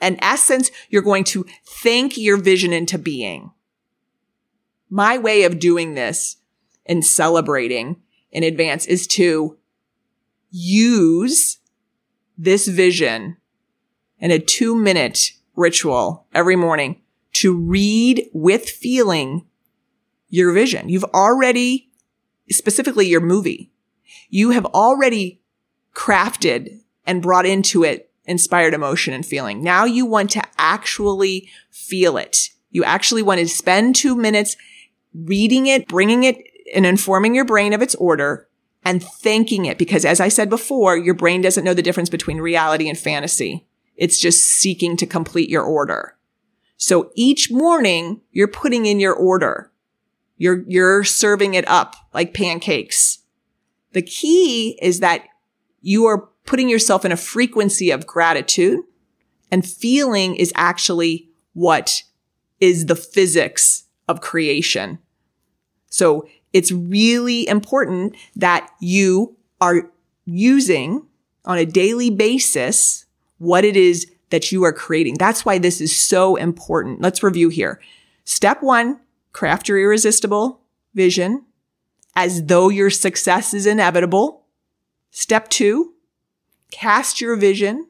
In 0.00 0.22
essence, 0.22 0.70
you're 0.88 1.02
going 1.02 1.24
to 1.24 1.46
think 1.64 2.16
your 2.16 2.36
vision 2.36 2.72
into 2.72 2.98
being. 2.98 3.52
My 4.88 5.18
way 5.18 5.44
of 5.44 5.58
doing 5.58 5.94
this 5.94 6.36
and 6.86 7.04
celebrating 7.04 8.00
in 8.32 8.42
advance 8.42 8.86
is 8.86 9.06
to 9.08 9.58
use 10.50 11.58
this 12.36 12.66
vision 12.66 13.36
in 14.18 14.30
a 14.30 14.38
two 14.38 14.74
minute 14.74 15.32
ritual 15.54 16.26
every 16.34 16.56
morning 16.56 17.02
to 17.32 17.56
read 17.56 18.28
with 18.32 18.68
feeling 18.68 19.46
your 20.28 20.52
vision. 20.52 20.88
You've 20.88 21.04
already, 21.04 21.90
specifically 22.50 23.06
your 23.06 23.20
movie, 23.20 23.70
you 24.28 24.50
have 24.50 24.66
already 24.66 25.40
crafted 25.94 26.80
and 27.06 27.22
brought 27.22 27.46
into 27.46 27.84
it 27.84 28.09
inspired 28.24 28.74
emotion 28.74 29.14
and 29.14 29.24
feeling. 29.24 29.62
Now 29.62 29.84
you 29.84 30.06
want 30.06 30.30
to 30.30 30.42
actually 30.58 31.48
feel 31.70 32.16
it. 32.16 32.50
You 32.70 32.84
actually 32.84 33.22
want 33.22 33.40
to 33.40 33.48
spend 33.48 33.96
two 33.96 34.14
minutes 34.14 34.56
reading 35.14 35.66
it, 35.66 35.88
bringing 35.88 36.24
it 36.24 36.42
and 36.74 36.86
informing 36.86 37.34
your 37.34 37.44
brain 37.44 37.72
of 37.72 37.82
its 37.82 37.94
order 37.96 38.48
and 38.84 39.02
thanking 39.02 39.66
it. 39.66 39.78
Because 39.78 40.04
as 40.04 40.20
I 40.20 40.28
said 40.28 40.48
before, 40.48 40.96
your 40.96 41.14
brain 41.14 41.40
doesn't 41.40 41.64
know 41.64 41.74
the 41.74 41.82
difference 41.82 42.10
between 42.10 42.38
reality 42.38 42.88
and 42.88 42.98
fantasy. 42.98 43.66
It's 43.96 44.18
just 44.18 44.46
seeking 44.46 44.96
to 44.98 45.06
complete 45.06 45.50
your 45.50 45.64
order. 45.64 46.16
So 46.76 47.10
each 47.14 47.50
morning 47.50 48.22
you're 48.30 48.48
putting 48.48 48.86
in 48.86 49.00
your 49.00 49.14
order. 49.14 49.70
You're, 50.38 50.64
you're 50.66 51.04
serving 51.04 51.52
it 51.52 51.68
up 51.68 51.96
like 52.14 52.32
pancakes. 52.32 53.18
The 53.92 54.00
key 54.00 54.78
is 54.80 55.00
that 55.00 55.24
you 55.82 56.06
are 56.06 56.29
putting 56.46 56.68
yourself 56.68 57.04
in 57.04 57.12
a 57.12 57.16
frequency 57.16 57.90
of 57.90 58.06
gratitude 58.06 58.80
and 59.50 59.66
feeling 59.66 60.36
is 60.36 60.52
actually 60.54 61.28
what 61.52 62.02
is 62.60 62.86
the 62.86 62.96
physics 62.96 63.84
of 64.08 64.20
creation. 64.20 64.98
So 65.88 66.28
it's 66.52 66.72
really 66.72 67.48
important 67.48 68.16
that 68.36 68.70
you 68.80 69.36
are 69.60 69.90
using 70.24 71.06
on 71.44 71.58
a 71.58 71.66
daily 71.66 72.10
basis 72.10 73.06
what 73.38 73.64
it 73.64 73.76
is 73.76 74.10
that 74.30 74.52
you 74.52 74.64
are 74.64 74.72
creating. 74.72 75.16
That's 75.18 75.44
why 75.44 75.58
this 75.58 75.80
is 75.80 75.96
so 75.96 76.36
important. 76.36 77.00
Let's 77.00 77.22
review 77.22 77.48
here. 77.48 77.80
Step 78.24 78.62
one, 78.62 79.00
craft 79.32 79.68
your 79.68 79.80
irresistible 79.80 80.60
vision 80.94 81.44
as 82.14 82.44
though 82.44 82.68
your 82.68 82.90
success 82.90 83.54
is 83.54 83.66
inevitable. 83.66 84.44
Step 85.10 85.48
two, 85.48 85.94
Cast 86.70 87.20
your 87.20 87.36
vision 87.36 87.88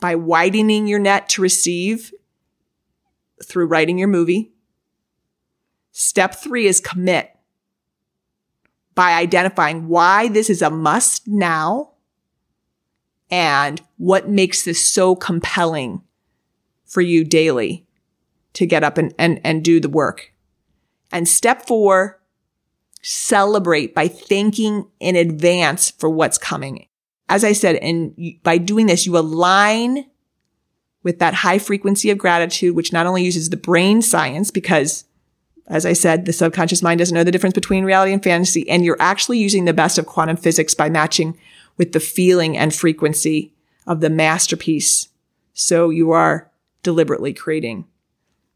by 0.00 0.14
widening 0.14 0.86
your 0.86 0.98
net 0.98 1.28
to 1.30 1.42
receive 1.42 2.12
through 3.44 3.66
writing 3.66 3.98
your 3.98 4.08
movie. 4.08 4.52
Step 5.92 6.34
three 6.34 6.66
is 6.66 6.80
commit 6.80 7.30
by 8.94 9.12
identifying 9.12 9.88
why 9.88 10.28
this 10.28 10.50
is 10.50 10.62
a 10.62 10.70
must 10.70 11.26
now 11.28 11.92
and 13.30 13.80
what 13.96 14.28
makes 14.28 14.64
this 14.64 14.84
so 14.84 15.14
compelling 15.14 16.02
for 16.84 17.00
you 17.00 17.24
daily 17.24 17.86
to 18.52 18.66
get 18.66 18.82
up 18.82 18.98
and, 18.98 19.14
and, 19.18 19.40
and 19.44 19.62
do 19.62 19.78
the 19.78 19.88
work. 19.88 20.32
And 21.12 21.28
step 21.28 21.66
four, 21.66 22.20
celebrate 23.02 23.94
by 23.94 24.08
thanking 24.08 24.88
in 24.98 25.16
advance 25.16 25.90
for 25.90 26.10
what's 26.10 26.38
coming. 26.38 26.86
As 27.30 27.44
I 27.44 27.52
said, 27.52 27.76
and 27.76 28.14
by 28.42 28.58
doing 28.58 28.86
this, 28.86 29.06
you 29.06 29.16
align 29.16 30.04
with 31.02 31.20
that 31.20 31.32
high 31.32 31.58
frequency 31.58 32.10
of 32.10 32.18
gratitude, 32.18 32.76
which 32.76 32.92
not 32.92 33.06
only 33.06 33.24
uses 33.24 33.48
the 33.48 33.56
brain 33.56 34.02
science, 34.02 34.50
because 34.50 35.04
as 35.68 35.86
I 35.86 35.92
said, 35.92 36.26
the 36.26 36.32
subconscious 36.32 36.82
mind 36.82 36.98
doesn't 36.98 37.14
know 37.14 37.22
the 37.22 37.30
difference 37.30 37.54
between 37.54 37.84
reality 37.84 38.12
and 38.12 38.22
fantasy. 38.22 38.68
And 38.68 38.84
you're 38.84 39.00
actually 39.00 39.38
using 39.38 39.64
the 39.64 39.72
best 39.72 39.96
of 39.96 40.06
quantum 40.06 40.36
physics 40.36 40.74
by 40.74 40.90
matching 40.90 41.38
with 41.78 41.92
the 41.92 42.00
feeling 42.00 42.58
and 42.58 42.74
frequency 42.74 43.54
of 43.86 44.00
the 44.00 44.10
masterpiece. 44.10 45.08
So 45.54 45.90
you 45.90 46.10
are 46.10 46.50
deliberately 46.82 47.32
creating. 47.32 47.86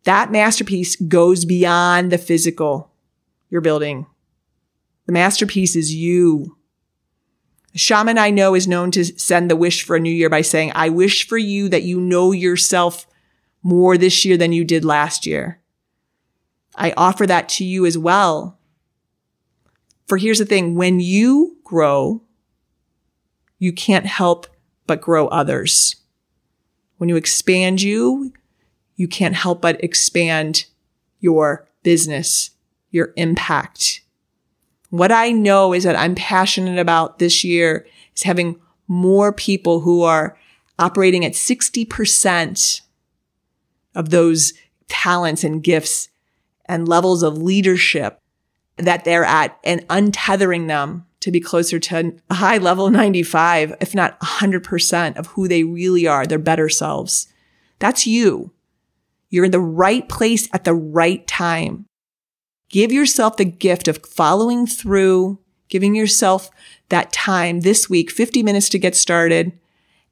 That 0.03 0.33
masterpiece 0.33 0.97
goes 0.97 1.45
beyond 1.45 2.11
the 2.11 2.19
physical 2.19 2.91
you're 3.49 3.61
building. 3.61 4.07
The 5.07 5.13
masterpiece 5.13 5.77
is 5.77 5.95
you. 5.95 6.57
A 7.75 7.79
shaman 7.79 8.19
I 8.19 8.31
know 8.31 8.55
is 8.55 8.69
known 8.69 8.91
to 8.93 9.05
send 9.05 9.51
the 9.51 9.57
wish 9.57 9.83
for 9.83 9.97
a 9.97 10.01
new 10.01 10.13
year 10.13 10.31
by 10.31 10.43
saying, 10.43 10.73
I 10.75 10.89
wish 10.89 11.27
for 11.27 11.39
you 11.39 11.69
that 11.71 11.83
you 11.83 12.01
know 12.01 12.31
yourself 12.31 13.07
more 13.63 13.99
this 13.99 14.25
year 14.25 14.37
than 14.37 14.53
you 14.53 14.65
did 14.65 14.85
last 14.85 15.27
year. 15.27 15.61
I 16.77 16.93
offer 16.97 17.27
that 17.27 17.49
to 17.51 17.65
you 17.65 17.85
as 17.85 17.99
well. 17.99 18.59
For 20.07 20.19
here's 20.19 20.39
the 20.39 20.45
thing 20.45 20.77
when 20.77 21.01
you 21.01 21.57
grow, 21.65 22.23
you 23.59 23.73
can't 23.73 24.07
help 24.07 24.47
but 24.87 25.01
grow 25.01 25.27
others. 25.29 25.97
When 26.99 27.09
you 27.09 27.17
expand 27.17 27.83
you, 27.83 28.33
you 28.97 29.09
can't 29.09 29.35
help 29.35 29.61
but 29.61 29.83
expand 29.83 30.67
your 31.19 31.67
business, 31.83 32.51
your 32.91 33.13
impact. 33.17 34.03
What 34.91 35.13
I 35.13 35.31
know 35.33 35.73
is 35.73 35.85
that 35.85 35.97
I'm 35.97 36.15
passionate 36.15 36.79
about 36.79 37.19
this 37.19 37.45
year 37.45 37.87
is 38.15 38.23
having 38.23 38.61
more 38.87 39.33
people 39.33 39.81
who 39.81 40.03
are 40.03 40.37
operating 40.79 41.25
at 41.25 41.33
60% 41.33 42.81
of 43.95 44.11
those 44.11 44.53
talents 44.89 45.45
and 45.45 45.63
gifts 45.63 46.09
and 46.67 46.89
levels 46.89 47.23
of 47.23 47.39
leadership 47.39 48.19
that 48.77 49.05
they're 49.05 49.25
at 49.25 49.59
and 49.65 49.87
untethering 49.89 50.67
them 50.67 51.07
to 51.21 51.31
be 51.31 51.41
closer 51.41 51.79
to 51.79 52.15
a 52.29 52.35
high 52.35 52.59
level 52.59 52.91
95, 52.91 53.75
if 53.81 53.95
not 53.95 54.21
100% 54.21 55.17
of 55.17 55.29
who 55.29 55.49
they 55.49 55.65
really 55.65 56.07
are, 56.07 56.27
their 56.27 56.39
better 56.39 56.69
selves. 56.69 57.29
That's 57.79 58.07
you. 58.07 58.53
You're 59.31 59.47
in 59.47 59.51
the 59.51 59.61
right 59.61 60.09
place 60.09 60.49
at 60.53 60.65
the 60.65 60.75
right 60.75 61.27
time. 61.27 61.87
Give 62.75 62.91
yourself 62.91 63.37
the 63.37 63.45
gift 63.45 63.87
of 63.87 64.05
following 64.05 64.67
through, 64.67 65.39
giving 65.69 65.95
yourself 65.95 66.51
that 66.89 67.13
time 67.13 67.61
this 67.61 67.89
week, 67.89 68.11
50 68.11 68.43
minutes 68.43 68.69
to 68.71 68.81
get 68.81 68.97
started 68.97 69.53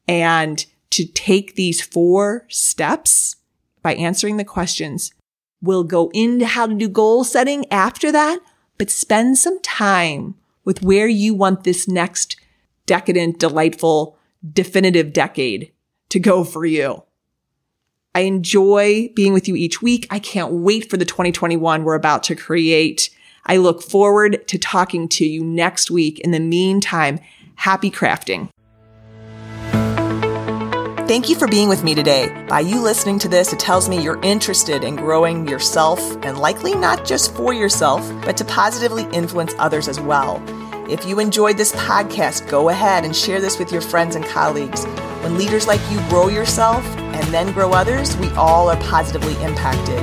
and 0.07 0.65
to 0.91 1.05
take 1.05 1.57
these 1.57 1.83
four 1.83 2.47
steps 2.49 3.35
by 3.83 3.95
answering 3.95 4.37
the 4.37 4.45
questions 4.45 5.13
We'll 5.61 5.83
go 5.83 6.09
into 6.15 6.47
how 6.47 6.69
to 6.69 6.75
do 6.75 6.89
goal 6.89 7.25
setting 7.25 7.67
after 7.73 8.13
that, 8.13 8.39
but 8.79 8.91
spend 8.91 9.39
some 9.39 9.61
time 9.63 10.37
with 10.65 10.85
where 10.85 11.09
you 11.09 11.35
want 11.35 11.65
this 11.65 11.89
next 11.89 12.37
decadent, 12.87 13.41
delightful, 13.41 14.17
definitive 14.49 15.13
decade 15.13 15.73
to 16.11 16.21
go 16.21 16.45
for 16.45 16.65
you. 16.65 17.03
I 18.15 18.21
enjoy 18.21 19.09
being 19.15 19.33
with 19.33 19.49
you 19.49 19.57
each 19.57 19.81
week. 19.81 20.07
I 20.11 20.19
can't 20.19 20.53
wait 20.53 20.91
for 20.91 20.99
the 20.99 21.07
2021 21.07 21.83
we're 21.83 21.95
about 21.95 22.23
to 22.25 22.37
create. 22.37 23.09
I 23.47 23.57
look 23.57 23.83
forward 23.83 24.47
to 24.49 24.59
talking 24.59 25.09
to 25.09 25.25
you 25.25 25.43
next 25.43 25.91
week. 25.91 26.21
In 26.21 26.31
the 26.31 26.41
meantime, 26.41 27.21
happy 27.55 27.91
crafting. 27.91 28.51
Thank 31.09 31.29
you 31.29 31.37
for 31.37 31.49
being 31.49 31.69
with 31.69 31.85
me 31.85 31.95
today. 31.95 32.47
By 32.49 32.61
you 32.61 32.81
listening 32.81 33.19
to 33.21 33.29
this, 33.29 33.53
it 33.53 33.59
tells 33.59 33.89
me 33.89 34.03
you're 34.03 34.21
interested 34.23 34.85
in 34.85 34.97
growing 34.97 35.49
yourself 35.49 36.01
and 36.23 36.39
likely 36.39 36.75
not 36.75 37.05
just 37.05 37.35
for 37.35 37.53
yourself, 37.53 38.09
but 38.25 38.37
to 38.37 38.45
positively 38.45 39.05
influence 39.13 39.55
others 39.59 39.89
as 39.89 39.99
well. 39.99 40.39
If 40.89 41.07
you 41.07 41.21
enjoyed 41.21 41.57
this 41.57 41.73
podcast, 41.73 42.49
go 42.49 42.69
ahead 42.69 43.05
and 43.05 43.15
share 43.15 43.41
this 43.41 43.59
with 43.59 43.73
your 43.73 43.81
friends 43.81 44.17
and 44.17 44.25
colleagues. 44.25 44.85
When 45.23 45.39
leaders 45.39 45.67
like 45.67 45.81
you 45.91 45.99
grow 46.09 46.29
yourself 46.29 46.85
and 46.97 47.25
then 47.29 47.53
grow 47.53 47.73
others, 47.73 48.17
we 48.17 48.29
all 48.31 48.69
are 48.71 48.81
positively 48.83 49.35
impacted. 49.43 50.01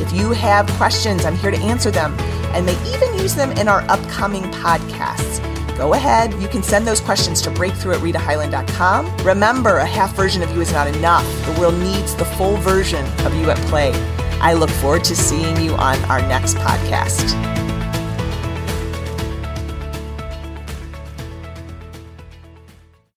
If 0.00 0.12
you 0.12 0.32
have 0.32 0.66
questions, 0.72 1.24
I'm 1.24 1.36
here 1.36 1.50
to 1.50 1.58
answer 1.58 1.90
them 1.90 2.14
and 2.54 2.66
may 2.66 2.78
even 2.94 3.18
use 3.18 3.34
them 3.34 3.52
in 3.52 3.68
our 3.68 3.82
upcoming 3.90 4.44
podcasts 4.44 5.44
go 5.78 5.94
ahead. 5.94 6.34
You 6.42 6.48
can 6.48 6.62
send 6.62 6.86
those 6.86 7.00
questions 7.00 7.40
to 7.42 7.50
breakthrough 7.52 7.94
at 7.94 8.00
ritahyland.com. 8.00 9.16
Remember, 9.18 9.78
a 9.78 9.86
half 9.86 10.14
version 10.14 10.42
of 10.42 10.50
you 10.50 10.60
is 10.60 10.72
not 10.72 10.88
enough. 10.88 11.24
The 11.46 11.58
world 11.58 11.78
needs 11.78 12.16
the 12.16 12.24
full 12.24 12.56
version 12.56 13.06
of 13.24 13.32
you 13.34 13.48
at 13.48 13.56
play. 13.68 13.92
I 14.40 14.54
look 14.54 14.70
forward 14.70 15.04
to 15.04 15.16
seeing 15.16 15.56
you 15.60 15.74
on 15.74 15.96
our 16.06 16.20
next 16.22 16.56
podcast. 16.56 17.67